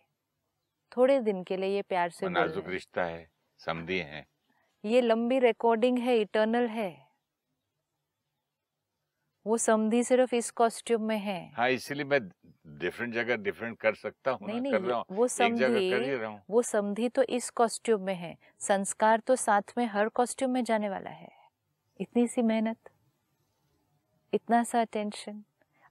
थोड़े 0.92 1.20
दिन 1.20 1.42
के 1.44 1.56
लिए 1.56 1.74
ये 1.74 1.82
प्यार 1.82 2.10
से 2.10 2.28
नाजुक 2.28 2.68
रिश्ता 2.68 3.04
है 3.04 3.28
समझी 3.60 3.98
है। 3.98 4.26
ये 4.84 5.00
लंबी 5.00 5.38
रिकॉर्डिंग 5.38 5.98
है 5.98 6.18
इटर्नल 6.20 6.66
है। 6.68 6.90
वो 9.46 9.56
समधी 9.58 10.02
सिर्फ़ 10.04 10.34
इस 10.34 10.50
कॉस्ट्यूम 10.50 11.02
में 11.02 11.18
है। 11.18 11.40
हाँ 11.54 11.68
इसलिए 11.70 12.04
मैं 12.04 12.20
डिफरेंट 12.78 13.14
जगह 13.14 13.36
डिफरेंट 13.36 13.76
कर 13.78 13.94
सकता 13.94 14.30
हूँ 14.30 14.48
नहीं 14.48 14.60
नहीं 14.60 15.02
वो 15.10 15.26
समधी 15.28 16.14
वो 16.50 16.62
समधी 16.62 17.08
तो 17.08 17.22
इस 17.30 17.48
कॉस्ट्यूम 17.50 18.02
में 18.02 18.14
है। 18.14 18.36
संस्कार 18.60 19.20
तो 19.20 19.36
साथ 19.36 19.72
में 19.78 19.84
हर 19.86 20.08
कॉस्ट्यूम 20.10 20.50
में 20.50 20.62
जाने 20.64 20.88
वाला 20.88 21.10
है। 21.10 21.30
इतनी 22.00 22.26
सी 22.26 22.42
मेहनत 22.42 22.90
इतना 24.32 24.62
सा 24.64 24.80
अटेंशन 24.80 25.42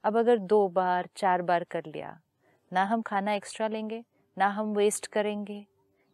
अब 0.03 0.17
अगर 0.17 0.37
दो 0.37 0.67
बार 0.69 1.07
चार 1.15 1.41
बार 1.41 1.63
कर 1.63 1.85
लिया 1.85 2.19
ना 2.71 2.83
हम 2.83 3.01
खाना 3.01 3.33
एक्स्ट्रा 3.33 3.67
लेंगे 3.67 4.03
ना 4.39 4.47
हम 4.47 4.73
वेस्ट 4.73 5.07
करेंगे 5.07 5.65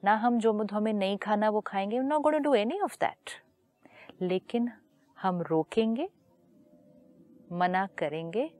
ना 0.03 0.15
हम 0.15 0.39
जो 0.39 0.67
हमें 0.73 0.93
नहीं 0.93 1.17
खाना 1.17 1.49
वो 1.49 1.61
खाएँगे 1.61 1.99
not 1.99 2.21
going 2.21 2.43
do 2.43 2.53
any 2.55 2.79
of 2.79 2.95
that 2.95 3.29
लेकिन 4.21 4.71
हम 5.17 5.41
रोकेंगे 5.41 6.09
मना 7.51 7.87
करेंगे 7.97 8.51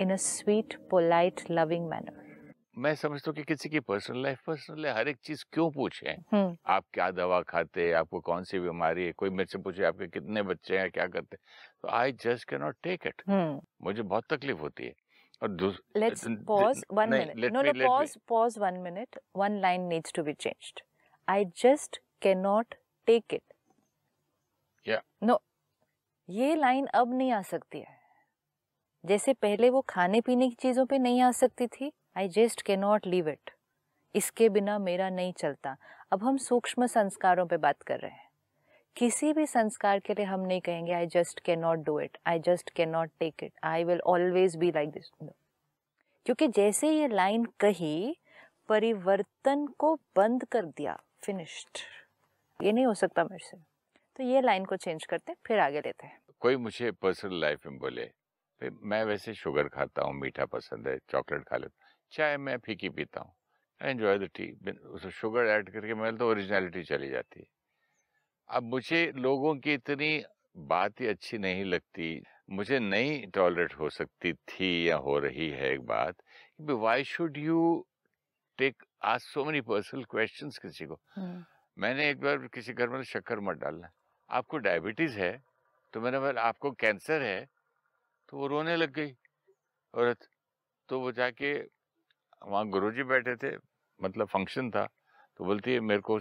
in 0.00 0.12
a 0.12 0.16
sweet 0.16 0.74
polite 0.90 1.40
loving 1.50 1.88
manner 1.88 2.26
मैं 2.78 2.94
समझता 2.94 3.30
हूँ 3.30 3.36
कि 3.36 3.42
किसी 3.42 3.68
की 3.68 3.80
पर्सनल 3.80 4.22
लाइफ 4.22 4.40
पर्सनल 4.46 4.86
हर 4.86 5.08
एक 5.08 5.16
चीज़ 5.16 5.44
क्यों 5.52 5.70
पूछे 5.70 6.10
हम्म। 6.32 6.56
आप 6.66 6.84
क्या 6.92 7.10
दवा 7.10 7.40
खाते 7.42 7.86
हैं? 7.86 7.94
आपको 7.94 8.20
कौन 8.20 8.44
सी 8.44 8.58
बीमारी 8.58 9.04
है? 9.04 9.12
कोई 9.12 9.30
मेरे 9.30 9.46
से 9.52 9.58
पूछे 9.58 9.84
आपके 9.84 10.06
कितने 10.06 10.42
बच्चे 10.42 10.78
हैं 10.78 10.90
क्या 10.90 11.06
करते 11.06 11.36
तो 11.82 11.88
I 11.88 12.12
just 12.12 12.48
can 12.48 12.60
not 12.60 12.76
take 12.82 13.06
it 13.06 13.22
मुझे 13.82 14.02
बहुत 14.02 14.24
तकलीफ़ 14.32 14.58
होती 14.58 14.84
है। 14.84 14.92
और 15.42 15.76
let's 15.96 16.26
pause 16.46 16.84
one 16.92 17.10
minute 17.10 17.52
no 17.52 17.62
no 17.62 17.72
pause 17.86 18.16
pause 18.28 18.58
one 18.58 18.78
minute 18.80 19.18
one 19.36 19.60
line 19.60 19.88
needs 19.88 20.12
to 20.12 20.22
be 20.22 20.32
changed 20.32 20.80
I 21.28 21.44
just 21.62 22.00
can 22.22 22.38
not 22.38 22.74
take 23.06 23.34
it 23.34 23.42
no 25.22 25.40
ये 26.28 26.54
लाइन 26.56 26.86
अब 26.94 27.12
नहीं 27.14 27.32
आ 27.32 27.40
सकती 27.42 27.78
है. 27.78 27.96
जैसे 29.04 29.32
पहले 29.34 29.70
वो 29.70 29.80
खाने 29.88 30.20
पीने 30.20 30.48
की 30.48 30.54
चीज़ों 30.60 30.84
पे 30.86 30.98
नहीं 30.98 31.20
आ 31.22 31.30
सकती 31.32 31.66
थी 31.66 31.92
I 32.16 32.28
just 32.28 32.62
can 32.62 32.76
not 32.76 33.06
leave 33.06 33.28
it 33.28 33.50
इसके 34.14 34.48
बिना 34.48 34.78
मेरा 34.78 35.08
नहीं 35.10 35.32
चलता. 35.32 35.76
अब 36.12 36.22
हम 36.24 36.36
सूक्ष्म 36.36 36.86
संस्कारों 36.86 37.46
पे 37.46 37.56
बात 37.56 37.82
कर 37.82 38.00
रहे 38.00 38.10
हैं. 38.10 38.27
किसी 38.98 39.32
भी 39.32 39.44
संस्कार 39.46 39.98
के 39.98 40.14
लिए 40.14 40.24
हम 40.24 40.40
नहीं 40.40 40.60
कहेंगे 40.60 40.92
I 40.92 41.06
just 41.06 41.40
can 41.40 41.54
not 41.56 41.78
do 41.78 41.98
it 42.00 42.16
I 42.26 42.38
just 42.38 42.70
can 42.70 42.86
not 42.86 43.10
take 43.20 43.42
it 43.42 43.52
I 43.64 43.84
will 43.84 44.00
always 44.06 44.56
be 44.56 44.70
like 44.70 44.90
this 44.90 45.10
क्योंकि 46.26 46.48
जैसे 46.48 46.90
ये 46.90 47.08
लाइन 47.08 47.44
कही, 47.60 48.16
परिवर्तन 48.68 49.66
को 49.78 49.94
बंद 50.16 50.44
कर 50.44 50.64
दिया 50.66 50.98
फिनिश्ड 51.24 51.78
ये 52.60 52.72
नहीं 52.72 52.86
हो 52.86 52.94
सकता 52.94 53.24
मेरे 53.24 53.44
से। 53.44 53.56
तो 54.16 54.24
ये 54.24 54.40
लाइन 54.40 54.64
को 54.64 54.76
चेंज 54.76 55.04
करते 55.06 55.34
फिर 55.46 55.58
आगे 55.58 55.80
लेते 55.80 56.06
हैं। 56.06 56.18
कोई 56.40 56.56
मुझे 56.56 56.90
पर्सनल 56.92 57.40
लाइफ 57.40 57.66
में 57.66 57.78
बोले 57.78 58.10
मैं 58.60 59.02
वैसे 59.04 59.34
शुगर 59.34 59.68
खाता 59.68 60.02
हूँ, 60.02 60.14
मीठा 60.14 60.44
पसंद 60.46 60.88
है 60.88 60.96
चॉकलेट 61.10 61.44
खा 61.48 61.56
लेता 61.56 61.86
चाय 62.12 62.36
मैं 62.38 62.56
फीकी 62.66 62.88
पीता 62.88 63.20
हूँ 63.20 63.32
enjoy 63.80 64.18
the 64.18 64.28
tea 64.34 65.10
sugar 65.12 65.46
add 65.48 65.70
करके 65.72 65.94
मैं 65.94 66.16
तो 66.16 66.30
ओरिजिनलिटी 66.30 66.82
चली 66.84 67.10
जाती 67.10 67.40
है। 67.40 67.46
अब 68.50 68.62
मुझे 68.62 69.12
लोगों 69.16 69.54
की 69.56 69.74
इतनी 69.74 70.22
बात 70.56 71.00
ही 71.00 71.06
अच्छी 71.06 71.38
नहीं 71.38 71.64
लगती 71.64 72.22
मुझे 72.50 72.78
नहीं 72.78 73.26
टॉलरेट 73.26 73.74
हो 73.74 73.88
सकती 73.90 74.32
थी 74.32 74.88
या 74.88 74.96
हो 74.96 75.18
रही 75.18 75.48
है 75.50 75.72
एक 75.72 75.80
बात 75.80 76.22
वाई 76.60 77.04
शुड 77.04 77.36
यू 77.38 77.86
टेक 78.58 78.82
आज 79.04 79.20
सो 79.20 79.44
मेनी 79.44 79.60
पर्सनल 79.60 80.04
क्वेश्चन 80.04 80.50
किसी 80.62 80.86
को? 80.86 80.94
hmm. 81.18 81.42
मैंने 81.78 82.08
एक 82.10 82.20
बार 82.20 82.46
किसी 82.54 82.72
घर 82.72 82.88
में 82.88 83.02
शक्कर 83.02 83.40
मत 83.40 83.56
डालना। 83.56 83.90
आपको 84.30 84.58
डायबिटीज़ 84.58 85.18
है 85.18 85.32
तो 85.92 86.00
मैंने 86.00 86.18
बोला 86.18 86.42
आपको 86.42 86.70
कैंसर 86.70 87.22
है 87.22 87.46
तो 88.28 88.38
वो 88.38 88.46
रोने 88.46 88.76
लग 88.76 88.92
गई 88.92 89.12
औरत। 89.94 90.28
तो 90.88 91.00
वो 91.00 91.12
जाके 91.12 91.52
वहाँ 92.48 92.66
गुरुजी 92.68 93.02
बैठे 93.02 93.36
थे 93.36 93.56
मतलब 94.00 94.26
फ़ंक्शन 94.28 94.70
था। 94.70 94.88
तो 95.40 95.44
बोलती 95.44 95.72
है 95.72 95.80
मेरे 95.80 96.00
को 96.00 96.18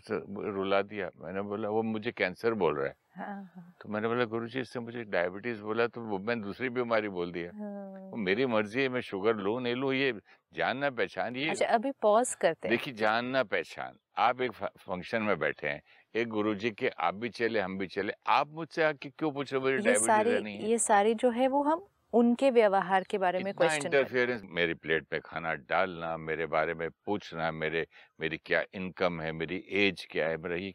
रुला 0.53 0.81
दिया। 0.83 1.09
मैंने 1.17 1.41
बोला 1.43 1.69
वो 1.69 1.81
मुझे 1.83 2.11
कैंसर 2.11 2.53
बोल 2.55 2.75
रहा 2.77 2.87
है। 2.87 2.95
हाँ, 3.17 3.43
हाँ। 3.55 3.73
तो 3.81 3.89
मैंने 3.89 4.07
बोला 4.07 4.25
गुरु 4.25 4.47
जी 4.47 4.59
इससे 4.59 4.79
मुझे 4.79 5.03
डायबिटीज़ 5.05 5.61
बोला 5.61 5.87
तो 5.87 6.01
वो 6.01 6.19
मैंने 6.19 6.41
दूसरी 6.43 6.69
बीमारी 6.69 7.09
बोल 7.09 7.31
दिया। 7.31 7.51
हाँ। 7.51 8.09
वो 8.11 8.17
मेरी 8.17 8.45
मर्ज़ी 8.45 8.81
है 8.81 8.89
मैं 8.89 9.01
शुगर 9.01 9.35
लू 9.37 9.57
नहीं 9.59 9.75
लू 9.75 9.91
ये 9.91 10.11
जानना 10.53 10.89
पहचान 10.91 11.35
ये 11.35 11.49
अच्छा 11.51 11.65
अभी 11.67 11.91
पॉज 12.01 12.33
करते 12.35 12.69
देखिए 12.69 12.93
जानना 12.93 13.43
पहचान। 13.45 13.97
आप 14.17 14.41
एक 14.41 14.51
फ़ंक्शन 14.53 15.21
में 15.23 15.37
बैठे 15.39 15.67
हैं 15.67 15.81
एक 16.15 16.27
गुरु 16.29 16.53
जी 16.55 16.71
के 16.71 16.89
आप 16.99 17.15
भी 17.15 17.29
चले 17.31 17.59
हम 17.59 17.77
भी 17.77 17.87
चले 17.87 18.13
आप 18.29 18.49
मुझसे 18.51 18.83
आके 18.83 19.09
क्यों 19.09 19.31
पूछ 19.31 19.53
रहे 19.53 19.61
मेरी 19.61 19.77
डायबिटीज़ 19.79 20.41
नहीं 20.43 20.57
है? 20.57 20.61
ये 20.61 20.77
सारी 20.79 21.13
जो 21.15 21.29
है 21.31 21.47
वो 21.47 21.63
हम 21.63 21.87
उनके 22.17 22.51
व्यवहार 22.51 23.03
के 23.03 23.17
बारे 23.17 23.39
में 23.39 23.53
क्वेश्चन 23.53 23.85
इंटरफेरेंस 23.85 24.41
मेरी 24.43 24.73
प्लेट 24.73 25.07
पे 25.07 25.19
खाना 25.19 25.53
डालना 25.53 26.17
मेरे 26.17 26.45
बारे 26.45 26.73
में 26.73 26.89
पूछना 27.05 27.51
मेरे 27.51 27.87
मेरी 28.19 28.37
क्या 28.37 28.63
इनकम 28.73 29.21
है 29.21 29.31
मेरी 29.31 29.63
एज 29.69 30.07
क्या 30.11 30.27
है 30.27 30.37
मेरा 30.37 30.55
ये 30.55 30.73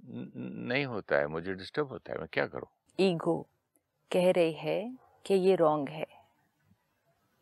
नहीं 0.00 0.84
होता 0.86 1.16
है 1.16 1.26
मुझे 1.26 1.54
डिस्टर्ब 1.54 1.88
होता 1.88 2.12
है 2.12 2.18
मैं 2.18 2.28
क्या 2.32 2.46
करूँ? 2.46 2.68
ईगो 3.00 3.46
कह 4.10 4.30
रही 4.30 4.52
है 4.52 4.96
कि 5.26 5.34
ये 5.34 5.54
रॉन्ग 5.54 5.88
है। 5.88 6.06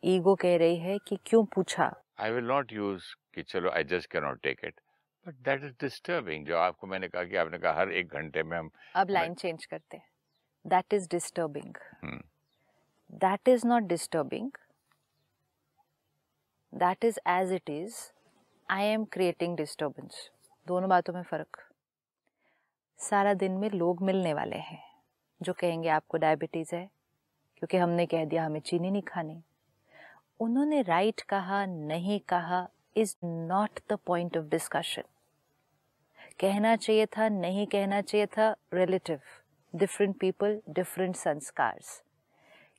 ईगो 0.03 0.35
कह 0.35 0.57
रही 0.57 0.77
है 0.77 0.97
कि 0.97 1.17
क्यों 1.25 1.43
पूछा? 1.45 1.91
आई 2.19 2.31
विल 2.31 2.43
नॉट 2.43 2.73
यूज़ 2.73 3.13
कि 3.33 3.43
चलो 3.43 3.69
I 3.69 3.83
just 3.83 4.11
can 4.11 4.23
not 4.23 4.41
take 4.43 4.65
it 4.65 4.79
but 5.25 5.33
that 5.35 5.63
is 5.63 5.73
disturbing 5.81 6.45
जो 6.45 6.57
आपको 6.57 6.87
मैंने 6.87 7.07
कहा 7.07 7.23
कि 7.23 7.35
आपने 7.35 7.57
कहा 7.57 7.73
हर 7.73 7.91
एक 7.91 8.13
घंटे 8.13 8.43
में 8.43 8.57
हम 8.57 8.69
अब 8.95 9.09
लाइन 9.09 9.33
चेंज 9.33 9.65
करते 9.65 9.97
हैं। 9.97 10.07
That 10.65 10.93
is 10.93 11.07
disturbing 11.11 11.75
that 13.09 13.39
is 13.45 13.63
not 13.63 13.87
disturbing. 13.87 14.51
That 16.73 16.97
is 17.03 17.19
as 17.25 17.51
it 17.51 17.69
is. 17.69 18.11
I 18.69 18.83
am 18.83 19.05
creating 19.05 19.55
disturbance. 19.55 20.15
दोनों 20.67 20.89
बातों 20.89 21.13
में 21.13 21.23
फ़र्क। 21.23 21.57
सारा 22.99 23.33
दिन 23.33 23.51
में 23.51 23.69
लोग 23.69 24.01
मिलने 24.01 24.33
वाले 24.33 24.55
हैं, 24.55 24.83
जो 25.41 25.53
कहेंगे 25.53 25.89
आपको 25.89 26.17
डायबिटीज़ 26.17 26.75
है, 26.75 26.89
क्योंकि 27.57 27.77
हमने 27.77 28.05
कह 28.05 28.25
दिया 28.25 28.45
हमें 28.45 28.59
चीनी 28.59 28.91
नहीं 28.91 29.01
खानी। 29.01 29.41
उन्होंने 30.39 30.81
राइट 30.81 31.21
कहा, 31.21 31.65
नहीं 31.65 32.19
कहा 32.19 32.67
is 32.97 33.15
not 33.23 33.79
the 33.89 33.97
point 34.05 34.37
of 34.37 34.45
discussion 34.45 35.03
कहना 36.39 36.75
चाहिए 36.75 37.05
था, 37.05 37.29
नहीं 37.29 37.67
कहना 37.67 38.01
चाहिए 38.01 38.25
था 38.27 38.55
रिलेटिव 38.73 39.19
डिफरेंट 39.75 40.19
पीपल 40.19 40.61
डिफरेंट 40.69 41.15
संस्कार्स 41.15 42.01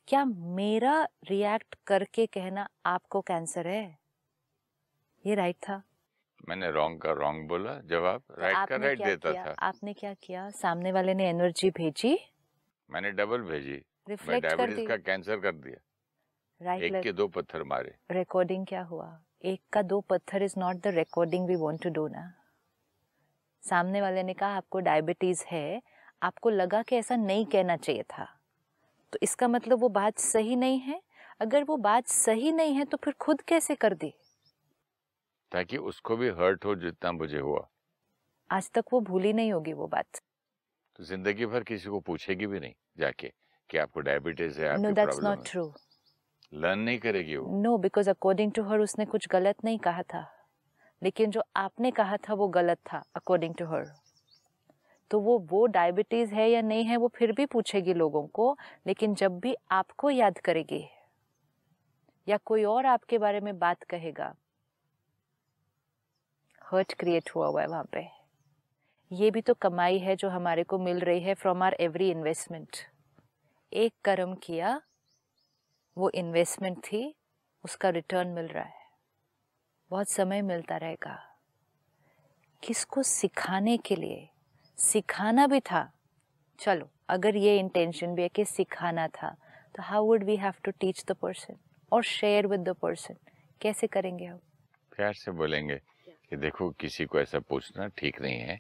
क्या 0.09 0.25
मेरा 0.25 1.09
रिएक्ट 1.31 1.75
करके 1.87 2.27
कहना 2.27 2.69
आपको 2.87 3.21
कैंसर 3.21 3.67
है? 3.67 3.99
ये 5.27 5.35
राइट 5.35 5.57
था। 5.57 5.83
मैंने 6.49 6.71
रॉन्ग 6.71 7.01
का 7.01 7.13
रॉन्ग 7.13 7.49
बोला 7.49 7.81
जवाब 7.81 8.23
राइट 8.39 8.57
तो 8.57 8.67
का 8.67 8.77
राइट 8.77 9.05
देता 9.05 9.33
किया? 9.33 9.47
था। 9.47 9.55
आपने 9.59 9.93
क्या 9.93 10.15
किया? 10.15 10.51
सामने 10.51 10.93
वाले 10.93 11.15
ने 11.15 11.29
एनर्जी 11.29 11.71
भेजी? 11.71 12.19
मैंने 12.91 13.11
डबल 13.11 13.43
भेजी। 13.43 13.85
रिफ्लेक्ट 14.09 14.47
कर 14.47 14.87
का 14.87 14.97
कैंसर 14.97 15.37
कर 15.37 15.53
दिया। 15.53 15.77
राइट 16.63 16.83
एक 16.83 17.03
के 17.03 17.13
दो 17.13 17.29
पत्थर 17.29 17.63
मारे। 17.63 17.95
रिकॉर्डिंग 18.11 18.67
क्या 18.67 18.83
हुआ? 18.83 19.23
एक 19.45 19.63
का 19.73 19.83
दो 19.83 20.01
पत्थर 20.01 20.43
is 20.43 20.55
not 20.59 20.77
the 20.77 20.87
recording 20.87 21.49
we 21.49 21.57
want 21.57 21.83
to 21.83 21.91
do 21.91 22.09
ना। 22.09 22.35
सामने 23.63 24.01
वाले 24.01 24.23
ने 24.23 24.35
कहा 24.35 24.57
आपको 24.57 24.81
डायबिटीज़ 24.81 25.45
है। 25.47 25.83
आपको 26.23 26.51
लगा 26.51 26.83
कि 26.83 26.97
ऐसा 26.97 27.17
नहीं 27.17 27.47
कहना 27.47 27.77
चाहिए 27.77 28.03
था। 28.03 28.36
तो 29.13 29.19
इसका 29.23 29.49
मतलब 29.49 29.81
वो 29.81 29.89
बात 29.89 30.19
सही 30.19 30.57
नहीं 30.57 30.79
है? 30.81 31.01
अगर 31.41 31.65
वो 31.65 31.77
बात 31.77 32.07
सही 32.07 32.53
नहीं 32.53 32.75
है 32.75 32.85
तो 32.85 32.97
फिर 32.97 33.15
खुद 33.21 33.41
कैसे 33.41 33.75
कर 33.75 33.95
दी? 33.95 34.13
ताकि 35.53 35.77
उसको 35.77 36.17
भी 36.17 36.29
हर्ट 36.29 36.65
हो 36.65 36.75
जितना 36.75 37.13
मुझे 37.13 37.39
हुआ। 37.39 37.67
आज 38.51 38.71
तक 38.71 38.85
वो 38.93 39.01
भूली 39.01 39.33
नहीं 39.33 39.53
होगी 39.53 39.73
वो 39.73 39.87
बात। 39.87 40.21
तो 40.99 41.05
ज़िंदगी 41.05 41.47
भर 41.47 41.63
किसी 41.63 41.89
को 41.89 42.01
पूछेगी 42.01 42.47
भी 42.47 42.61
नहीं 42.61 42.75
जाके 42.99 43.33
कि 43.71 43.79
आपको 43.79 44.01
डायबिटीज़ 44.01 44.61
है 44.61 44.77
no 44.79 44.91
that's 44.91 45.21
not 45.23 45.45
true 45.47 45.73
learn 46.53 46.79
नहीं 46.79 46.99
करेगी 46.99 47.37
वो। 47.37 47.61
No 47.63 47.77
because 47.79 48.11
according 48.11 48.53
to 48.53 48.63
her 48.63 48.81
उसने 48.81 49.05
कुछ 49.05 49.29
गलत 49.29 49.65
नहीं 49.65 49.79
कहा 49.79 50.03
था। 50.03 50.27
लेकिन 51.03 51.31
जो 51.31 51.43
आपने 51.57 51.91
कहा 51.91 52.17
था 52.17 52.35
वो 52.35 52.49
गलत 52.49 52.79
था 52.93 53.03
अकॉर्डिंग 53.17 53.55
टू 53.55 53.67
हर 53.67 53.85
तो 55.11 55.21
वो 55.21 55.39
वो 55.51 55.67
डायबिटीज़ 55.67 56.35
है 56.35 56.49
या 56.51 56.61
नहीं 56.63 56.85
है 56.85 56.97
वो 56.97 57.09
फिर 57.09 57.33
भी 57.33 57.47
पूछेगी 57.47 57.95
लोगों 57.95 58.27
को, 58.27 58.57
लेकिन 58.87 59.15
जब 59.15 59.39
भी 59.41 59.55
आपको 59.71 60.11
याद 60.11 60.39
करेगी 60.39 60.85
या 62.29 62.37
कोई 62.37 62.65
और 62.65 62.87
आपके 62.87 63.19
बारे 63.19 63.41
में 63.41 63.59
बात 63.59 63.83
कहेगा 63.83 64.35
हर्ट 66.63 66.95
क्रिएट 66.95 67.31
हुआ 67.35 67.47
हुआ 67.47 67.61
है 67.63 67.67
वहाँ 67.69 67.89
पे। 67.93 68.07
ये 69.11 69.31
भी 69.31 69.41
तो 69.41 69.55
कमाई 69.55 69.99
है 69.99 70.17
जो 70.17 70.29
हमारे 70.29 70.63
को 70.65 70.79
मिल 70.79 71.01
रही 71.01 71.21
है 71.21 71.35
फ्रॉम 71.35 71.63
आर 71.63 71.77
एवरी 71.81 72.11
इन्वेस्टमेंट 72.11 72.77
एक 73.73 73.93
कर्म 74.05 74.35
किया, 74.35 74.81
वो 75.97 76.11
इन्वेस्टमेंट 76.11 76.79
थी, 76.79 77.15
उसका 77.65 77.89
रिटर्न 77.89 78.29
मिल 78.29 78.47
रहा 78.47 78.65
है। 78.65 78.85
बहुत 79.91 80.09
समय 80.09 80.43
मिलता 80.43 80.77
रहेगा। 80.77 81.19
किसको 82.63 83.03
सिखाने 83.03 83.77
के 83.77 83.97
लिए 83.97 84.29
सिखाना 84.79 85.47
भी 85.47 85.61
था। 85.61 85.91
चलो 86.59 86.89
अगर 87.09 87.37
ये 87.37 87.59
इंटेंशन 87.59 88.15
भी 88.15 88.23
है 88.23 88.29
कि 88.29 88.45
सिखाना 88.45 89.07
था 89.09 89.31
तो 89.75 89.83
how 89.83 90.05
would 90.07 90.25
we 90.25 90.37
have 90.37 90.55
to 90.65 90.71
teach 90.71 91.05
the 91.09 91.13
person 91.13 91.57
और 91.93 92.03
शेयर 92.05 92.47
विद 92.47 92.61
द 92.61 92.75
पर्सन 92.83 93.17
कैसे 93.61 93.87
करेंगे 93.87 94.25
हम? 94.25 94.39
प्यार 94.93 95.15
से 95.15 95.31
बोलेंगे 95.31 95.81
कि 96.31 96.37
देखो 96.37 96.71
किसी 96.81 97.05
को 97.05 97.21
ऐसा 97.21 97.39
पूछना 97.39 97.87
ठीक 97.99 98.21
नहीं 98.21 98.39
है। 98.41 98.59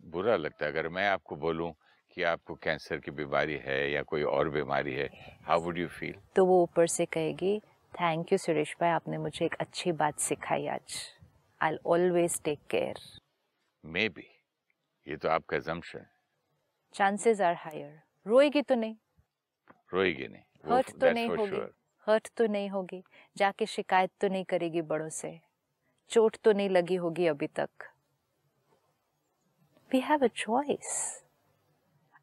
बुरा 0.00 0.36
लगता 0.36 0.64
है। 0.64 0.72
अगर 0.72 0.88
मैं 0.88 1.06
आपको 1.08 1.36
बोलूँ 1.36 1.72
कि 2.16 2.22
आपको 2.24 2.54
कैंसर 2.54 2.98
की 2.98 3.10
बीमारी 3.10 3.56
है 3.64 3.90
या 3.92 4.02
कोई 4.02 4.22
और 4.22 4.48
बीमारी 4.50 4.94
है 4.94 5.08
हाउ 5.46 5.60
वुड 5.60 5.78
यू 5.78 5.88
फील 5.88 6.14
तो 6.36 6.44
वो 6.46 6.62
ऊपर 6.62 6.86
से 6.86 7.06
कहेगी 7.06 7.58
थैंक 7.92 8.32
यू 8.32 8.38
सुरेश 8.38 8.74
भाई 8.80 8.90
आपने 8.90 9.18
मुझे 9.18 9.44
एक 9.44 9.54
अच्छी 9.60 9.92
बात 9.94 10.18
सिखाई 10.20 10.66
आज। 10.66 10.96
I 11.60 11.76
always 11.86 12.40
take 12.44 12.58
care 12.70 13.00
maybe 14.08 14.28
ये 15.06 15.16
तो 15.16 15.28
आपका 15.28 15.58
जम्पशन 15.58 16.06
चांसेस 16.94 17.40
आर 17.40 17.54
हायर 17.54 18.00
रोएगी 18.26 18.62
तो 18.62 18.74
नहीं। 18.74 18.96
रोएगी 19.94 20.28
नहीं। 20.28 20.72
हर्ट 20.72 20.90
तो 21.00 21.10
नहीं 21.10 21.28
होगी। 21.28 21.60
हर्ट 22.06 22.28
तो 22.36 22.46
नहीं 22.46 22.68
होगी। 22.70 23.02
जाके 23.36 23.66
शिकायत 23.66 24.10
तो 24.20 24.28
नहीं 24.28 24.44
करेगी 24.44 24.82
बड़ों 24.82 25.08
से। 25.08 25.38
चोट 26.10 26.36
तो 26.44 26.52
नहीं 26.52 26.70
लगी 26.70 26.94
होगी 26.94 27.26
अभी 27.26 27.46
तक। 27.46 27.68
वी 29.92 30.00
हैव 30.00 30.24
अ 30.24 30.26
चॉइस 30.26 31.22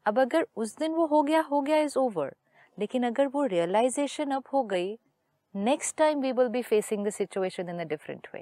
अब 0.06 0.18
अगर 0.18 0.46
उस 0.56 0.76
दिन 0.78 0.92
वो 0.92 1.06
हो 1.06 1.22
गया 1.22 1.40
हो 1.40 1.60
गया 1.60 1.76
इज़ 1.76 1.98
ओवर 1.98 2.34
लेकिन 2.78 3.06
अगर 3.06 3.26
वो 3.26 3.44
रियलाइजेशन 3.44 4.30
अब 4.30 4.44
हो 4.52 4.62
गई 4.62 4.98
next 5.54 5.96
time 5.96 6.20
we 6.20 6.32
will 6.32 6.48
be 6.48 6.62
facing 6.62 7.06
the 7.06 7.10
situation 7.10 7.68
in 7.68 7.78
a 7.78 7.84
different 7.84 8.28
way 8.34 8.40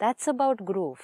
that's 0.00 0.28
about 0.28 0.62
groove 0.62 0.98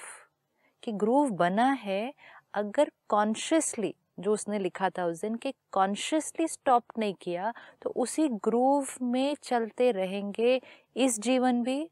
कि 0.83 0.91
ग्रूव 0.91 1.29
बना 1.29 1.71
है 1.71 2.13
अगर 2.53 2.91
कॉन्शियसली 3.09 3.93
जो 4.19 4.33
उसने 4.33 4.59
लिखा 4.59 4.89
था 4.89 5.05
उस 5.05 5.21
दिन 5.21 5.35
कि 5.35 5.53
कॉन्शियसली 5.71 6.47
स्टॉप 6.47 6.83
नहीं 6.97 7.13
किया 7.21 7.53
तो 7.81 7.89
उसी 7.89 8.27
ग्रूव 8.45 8.87
में 9.01 9.35
चलते 9.43 9.91
रहेंगे 9.91 10.61
इस 10.95 11.19
जीवन 11.19 11.63
भी। 11.63 11.89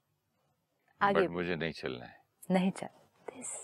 आगे 1.02 1.28
मुझे 1.28 1.56
नहीं 1.56 1.72
चलना 1.72 2.06
है। 2.06 2.18
नहीं 2.52 2.72
चल। 2.72 2.88
दिस 3.28 3.58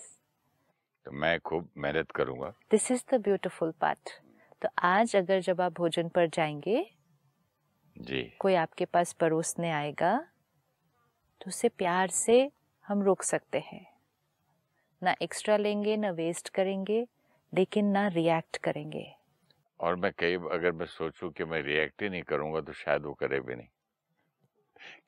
तो 1.05 1.11
मैं 1.11 1.39
खूब 1.39 1.69
मेहनत 1.77 2.11
करूँगा। 2.11 2.53
This 2.71 2.91
is 2.91 3.03
the 3.11 3.21
beautiful 3.21 3.71
part 3.71 4.09
तो 4.61 4.69
आज 4.83 5.15
अगर 5.15 5.39
जब 5.39 5.61
आप 5.61 5.73
भोजन 5.73 6.09
पर 6.09 6.27
जाएँगे 6.27 6.85
जी। 7.95 8.21
कोई 8.39 8.55
आपके 8.55 8.85
पास 8.85 9.13
परोसने 9.13 9.71
आएगा 9.71 10.17
तो 11.41 11.47
उसे 11.47 11.69
प्यार 11.69 12.09
से 12.09 12.51
हम 12.85 13.01
रोक 13.03 13.23
सकते 13.23 13.59
हैं। 13.59 13.85
ना 15.01 15.15
एक्स्ट्रा 15.21 15.57
लेंगे 15.57 15.97
ना 15.97 16.11
वेस्ट 16.11 16.49
करेंगे 16.49 17.05
लेकिन 17.53 17.85
ना 17.85 18.07
रिएक्ट 18.07 18.57
करेंगे। 18.57 19.05
और 19.79 19.95
मैं 19.95 20.11
कई 20.19 20.35
अगर 20.51 20.71
मैं 20.71 20.85
सोचूं 20.85 21.29
कि 21.29 21.45
मैं 21.45 21.61
रिएक्ट 21.61 22.01
ही 22.03 22.09
नहीं 22.09 22.21
करूँगा 22.23 22.61
तो 22.61 22.73
शायद 22.73 23.05
वो 23.05 23.13
करे 23.13 23.39
भी 23.39 23.55
नहीं। 23.55 23.67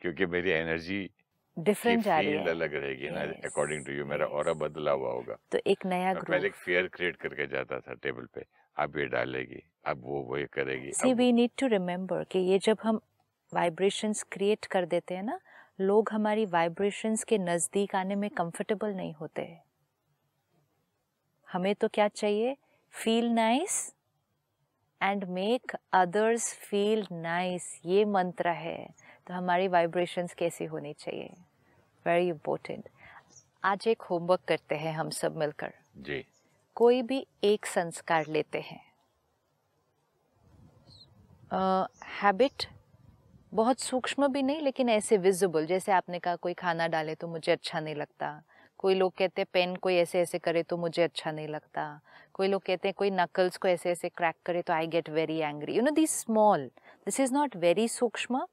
क्योंकि 0.01 0.25
मेरी 0.25 0.49
एनर्जी 0.51 1.09
डिफरेंट 1.57 2.03
जा 2.03 2.19
रही 2.19 2.31
है। 2.31 2.47
अलग 2.49 2.75
रहेगी 2.75 3.09
ना 3.09 3.21
अकॉर्डिंग 3.45 3.85
टू 3.85 3.91
यू 3.91 4.05
मेरा 4.05 4.25
और 4.25 4.53
बदला 4.53 4.91
हुआ 4.91 5.11
होगा। 5.11 5.37
तो 5.51 5.59
एक 5.67 5.85
नया 5.85 6.13
ग्रुप 6.13 6.27
पहले 6.29 6.49
फियर 6.49 6.87
क्रिएट 6.87 7.15
करके 7.15 7.47
जाता 7.47 7.79
था 7.79 7.93
टेबल 7.93 8.25
पे 8.35 8.45
अब 8.77 8.97
ये 8.97 9.05
डालेगी 9.05 9.61
अब 9.85 10.01
वो 10.03 10.21
वो 10.21 10.45
करेगी 10.53 10.91
see 10.91 11.13
we 11.13 11.31
need 11.31 11.51
to 11.59 11.67
remember 11.67 12.23
कि 12.23 12.39
ये 12.39 12.59
जब 12.59 12.77
हम 12.83 12.99
वाइब्रेशंस 13.51 14.23
क्रिएट 14.31 14.65
कर 14.65 14.85
देते 14.85 15.15
हैं 15.15 15.23
ना 15.23 15.39
लोग 15.81 16.09
हमारी 16.11 16.45
वाइब्रेशंस 16.45 17.23
के 17.23 17.37
नज़दीक 17.37 17.95
आने 17.95 18.15
में 18.15 18.29
कंफर्टेबल 18.29 18.93
नहीं 18.93 19.13
होते। 19.13 19.66
हमें 21.53 21.75
तो 21.75 21.87
क्या 21.87 22.07
चाहिए? 22.07 22.57
Feel 22.93 23.29
nice 23.29 23.93
and 25.01 25.23
make 25.23 25.71
others 25.93 26.53
feel 26.53 27.05
nice 27.11 27.81
ये 27.85 28.05
मंत्र 28.05 28.49
है। 28.49 28.87
तो 29.27 29.33
हमारी 29.33 29.67
वाइब्रेशंस 29.67 30.33
कैसी 30.33 30.65
होनी 30.65 30.93
चाहिए? 30.93 31.33
वेरी 32.05 32.27
इम्पोर्टेंट 32.27 32.89
आज 33.63 33.87
एक 33.87 34.01
होमवर्क 34.01 34.41
करते 34.47 34.75
हैं 34.75 34.93
हम 34.93 35.09
सब 35.09 35.37
मिलकर। 35.37 35.73
जी। 35.97 36.25
कोई 36.75 37.01
भी 37.01 37.27
एक 37.43 37.65
संस्कार 37.65 38.27
लेते 38.27 38.61
हैं। 38.61 38.81
हैबिट 42.21 42.51
uh, 42.51 42.65
बहुत 43.53 43.79
सूक्ष्म 43.79 44.27
भी 44.27 44.41
नहीं 44.41 44.61
लेकिन 44.61 44.89
ऐसे 44.89 45.17
विजिबल 45.17 45.65
जैसे 45.65 45.91
आपने 45.91 46.19
कहा 46.19 46.35
कोई 46.35 46.53
खाना 46.53 46.87
डाले 46.87 47.15
तो 47.15 47.27
मुझे 47.27 47.51
अच्छा 47.51 47.79
नहीं 47.79 47.95
लगता। 47.95 48.41
कोई 48.79 48.95
लोग 48.95 49.13
कहते 49.17 49.41
हैं, 49.41 49.47
पेन 49.53 49.75
कोई 49.75 49.95
ऐसे 49.95 50.19
ऐसे 50.21 50.39
करे 50.39 50.63
तो 50.63 50.77
मुझे 50.77 51.03
अच्छा 51.03 51.31
नहीं 51.31 51.47
लगता। 51.47 51.83
कोई 52.33 52.47
लोग 52.47 52.61
कहते 52.65 52.87
हैं, 52.87 52.93
कोई 52.97 53.09
नकल्स 53.11 53.57
को 53.57 53.67
ऐसे 53.67 53.91
ऐसे 53.91 54.09
क्रैक 54.09 54.35
करे 54.45 54.61
तो 54.61 54.73
I 54.73 54.87
get 54.87 55.09
very 55.09 55.37
angry 55.39 55.73
you 55.73 55.81
know 55.81 55.91
this 55.91 56.19
small 56.21 56.65
this 57.05 57.19
is 57.19 57.33
not 57.33 57.55
very 57.57 57.87
सूक्ष्म 57.87 58.45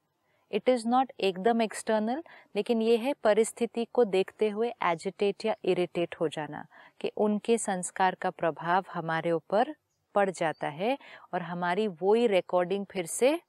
इट 0.51 0.69
इज़ 0.69 0.87
नॉट 0.87 1.11
एकदम 1.19 1.61
एक्सटर्नल 1.61 2.23
लेकिन 2.55 2.81
ये 2.81 2.97
है 2.97 3.13
परिस्थिति 3.23 3.85
को 3.93 4.03
देखते 4.05 4.49
हुए 4.49 4.71
एजिटेट 4.83 5.45
या 5.45 5.55
इरिटेट 5.65 6.15
हो 6.21 6.27
जाना 6.27 6.65
कि 7.01 7.11
उनके 7.17 7.57
संस्कार 7.57 8.15
का 8.15 8.29
प्रभाव 8.29 8.85
हमारे 8.93 9.31
ऊपर 9.31 9.73
पड़ 10.15 10.29
जाता 10.29 10.67
है 10.67 10.97
और 11.33 11.41
हमारी 11.41 11.87
वो 12.01 12.13
ही 12.13 12.27
रिकॉर्डिंग 12.27 12.85
फिर 12.85 13.05
से 13.05 13.39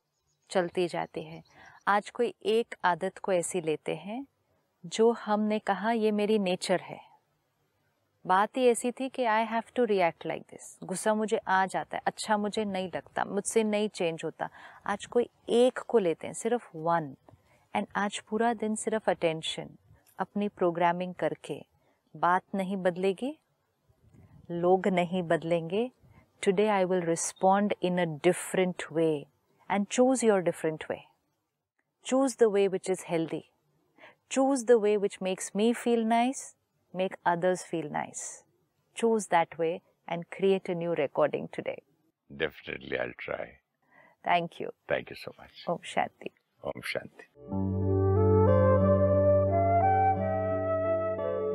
चलती 0.50 0.86
जाती 0.88 1.22
है। 1.22 1.42
आज 1.88 2.10
कोई 2.10 2.34
एक 2.46 2.74
आदत 2.84 3.18
को 3.18 3.32
ऐसी 3.32 3.60
लेते 3.60 3.94
हैं 3.96 4.24
जो 4.84 5.10
हमने 5.10 5.58
कहा, 5.58 5.92
ये 5.92 6.10
मेरी 6.12 6.38
नेचर 6.38 6.80
है। 6.80 7.00
बात 8.24 8.56
ही 8.56 8.66
ऐसी 8.68 8.90
थी 8.90 9.08
कि 9.08 9.24
I 9.24 9.44
have 9.44 9.62
to 9.76 9.84
react 9.84 10.26
like 10.26 10.42
this 10.50 10.76
गुस्सा 10.84 11.14
मुझे 11.14 11.36
आ 11.38 11.64
जाता 11.66 11.96
है 11.96 12.02
अच्छा 12.06 12.36
मुझे 12.36 12.64
नहीं 12.64 12.88
लगता, 12.94 13.24
मुझसे 13.24 13.64
नहीं 13.64 13.88
चेंज 13.88 14.20
होता। 14.24 14.48
आज 14.86 15.06
कोई 15.06 15.28
एक 15.50 15.78
को 15.78 15.98
लेते 15.98 16.26
हैं, 16.26 16.34
सिर्फ़ 16.34 16.68
वन 16.76 17.14
एंड 17.74 17.86
आज 17.96 18.18
पूरा 18.28 18.52
दिन 18.54 18.74
सिर्फ़ 18.76 19.10
अटेंशन 19.10 19.68
अपनी 20.18 20.48
प्रोग्रामिंग 20.48 21.14
करके। 21.14 21.60
बात 22.14 22.42
नहीं 22.54 22.76
बदलेगी, 22.76 23.36
लोग 24.50 24.88
नहीं 24.88 25.22
बदलेंगे। 25.24 25.90
Today 26.42 26.66
I 26.68 26.84
will 26.84 27.02
respond 27.02 27.74
in 27.82 27.98
a 27.98 28.04
different 28.24 28.82
way 28.92 29.10
and 29.70 29.86
choose 29.86 30.24
your 30.26 30.40
different 30.42 30.84
way 30.90 31.00
choose 32.06 32.36
the 32.40 32.50
way 32.52 32.66
which 32.68 32.90
is 32.90 33.04
healthy 33.08 33.44
Choose 34.28 34.64
the 34.64 34.78
way 34.78 34.96
which 34.96 35.20
makes 35.20 35.54
me 35.54 35.72
feel 35.72 36.04
nice, 36.04 36.54
make 36.92 37.14
others 37.24 37.62
feel 37.62 37.88
nice. 37.88 38.42
Choose 38.94 39.28
that 39.28 39.56
way 39.58 39.82
and 40.08 40.28
create 40.30 40.68
a 40.68 40.74
new 40.74 40.94
recording 40.94 41.48
today. 41.52 41.82
Definitely, 42.36 42.98
I'll 42.98 43.12
try. 43.18 43.58
Thank 44.24 44.58
you. 44.58 44.70
Thank 44.88 45.10
you 45.10 45.16
so 45.16 45.32
much. 45.38 45.50
Om 45.68 45.78
Shanti. 45.78 46.32
Om 46.64 46.82
Shanti. 46.82 47.26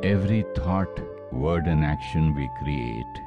Every 0.04 0.46
thought, 0.56 1.00
word, 1.34 1.68
and 1.68 1.84
action 1.84 2.34
we 2.34 2.50
create 2.64 3.22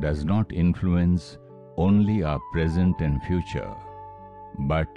does 0.00 0.24
not 0.24 0.50
influence 0.52 1.36
only 1.76 2.22
our 2.22 2.40
present 2.52 3.00
and 3.00 3.22
future, 3.24 3.74
but 4.60 4.88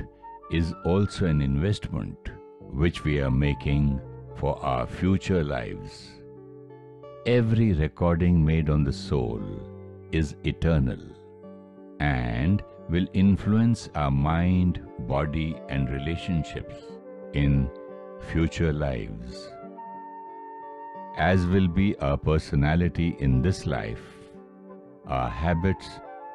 is 0.52 0.74
also 0.86 1.26
an 1.26 1.42
investment 1.42 2.18
which 2.72 3.04
we 3.04 3.20
are 3.22 3.32
making 3.32 4.00
for 4.36 4.64
our 4.64 4.86
future 4.88 5.44
lives. 5.44 6.12
Every 7.26 7.74
recording 7.74 8.44
made 8.44 8.70
on 8.70 8.84
the 8.84 8.94
soul 8.94 9.42
is 10.12 10.36
eternal 10.44 11.00
and 12.00 12.64
will 12.90 13.08
influence 13.14 13.90
our 13.96 14.12
mind, 14.12 14.82
body, 15.08 15.56
and 15.70 15.90
relationships 15.90 16.76
in 17.34 17.70
future 18.32 18.74
lives. 18.74 19.50
As 21.18 21.46
will 21.46 21.68
be 21.68 21.96
our 22.00 22.18
personality 22.18 23.16
in 23.20 23.42
this 23.42 23.66
life, 23.66 24.04
our 25.08 25.30
habits, 25.30 25.88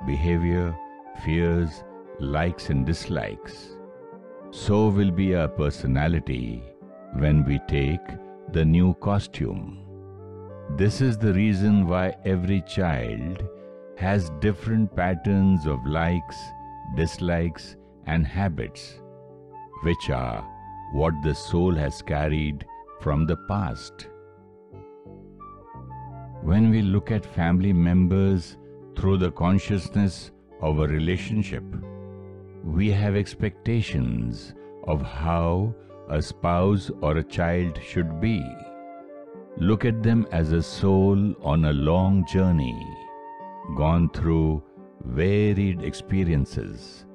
behavior, 0.07 0.77
fears, 1.25 1.83
likes, 2.21 2.71
and 2.71 2.87
dislikes 2.87 3.78
so 4.51 4.89
will 4.89 5.11
be 5.11 5.35
our 5.35 5.49
personality 5.49 6.63
when 7.19 7.45
we 7.45 7.59
take 7.69 8.01
the 8.53 8.65
new 8.65 8.95
costume. 8.95 9.85
This 10.77 11.01
is 11.01 11.19
the 11.19 11.35
reason 11.35 11.87
why 11.87 12.15
every 12.25 12.63
child 12.63 13.43
has 13.97 14.31
different 14.41 14.95
patterns 14.97 15.67
of 15.67 15.85
likes, 15.87 16.37
dislikes, 16.97 17.77
and 18.07 18.27
habits, 18.27 19.01
which 19.83 20.09
are 20.09 20.43
what 20.93 21.13
the 21.23 21.35
soul 21.35 21.75
has 21.75 22.01
carried 22.01 22.65
from 23.01 23.27
the 23.27 23.37
past. 23.49 24.09
When 26.43 26.71
we 26.71 26.81
look 26.81 27.11
at 27.11 27.27
family 27.27 27.73
members 27.75 28.57
through 28.97 29.19
the 29.19 29.33
consciousness 29.33 30.31
of 30.63 30.79
a 30.79 30.87
relationship, 30.87 31.65
we 32.65 32.91
have 32.91 33.17
expectations 33.17 34.55
of 34.87 35.03
how 35.03 35.75
a 36.11 36.21
spouse 36.21 36.91
or 37.01 37.19
a 37.19 37.25
child 37.25 37.79
should 37.83 38.21
be. 38.21 38.45
Look 39.59 39.85
at 39.85 40.03
them 40.03 40.27
as 40.33 40.53
a 40.53 40.63
soul 40.63 41.35
on 41.43 41.65
a 41.65 41.73
long 41.73 42.25
journey, 42.27 42.79
gone 43.77 44.09
through 44.11 44.63
varied 45.05 45.83
experiences, 45.83 47.07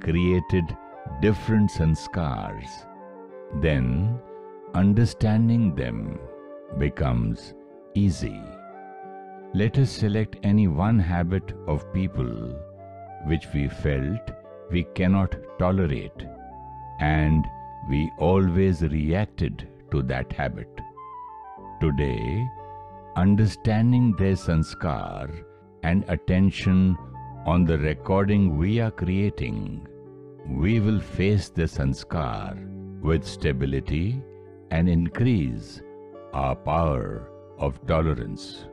created 0.00 0.64
different 1.20 1.70
scars. 1.70 2.66
Then, 3.60 4.18
understanding 4.74 5.74
them 5.74 6.18
becomes 6.78 7.54
easy. 7.94 8.40
Let 9.54 9.78
us 9.78 9.90
select 9.90 10.36
any 10.42 10.66
one 10.66 10.98
habit 10.98 11.52
of 11.66 11.92
people 11.92 12.58
which 13.26 13.46
we 13.54 13.68
felt 13.68 14.30
we 14.72 14.84
cannot 14.94 15.36
tolerate 15.58 16.26
and 17.00 17.44
we 17.88 18.10
always 18.18 18.82
reacted 18.82 19.68
to 19.90 20.02
that 20.02 20.32
habit. 20.32 20.80
Today, 21.80 22.46
understanding 23.16 24.14
their 24.16 24.34
sanskar 24.34 25.44
and 25.82 26.04
attention 26.08 26.96
on 27.44 27.64
the 27.64 27.78
recording 27.78 28.56
we 28.56 28.80
are 28.80 28.90
creating, 28.90 29.86
we 30.48 30.80
will 30.80 31.00
face 31.00 31.48
the 31.50 31.64
sanskar 31.64 32.56
with 33.02 33.24
stability 33.24 34.22
and 34.70 34.88
increase 34.88 35.82
our 36.32 36.54
power 36.54 37.28
of 37.58 37.84
tolerance. 37.86 38.64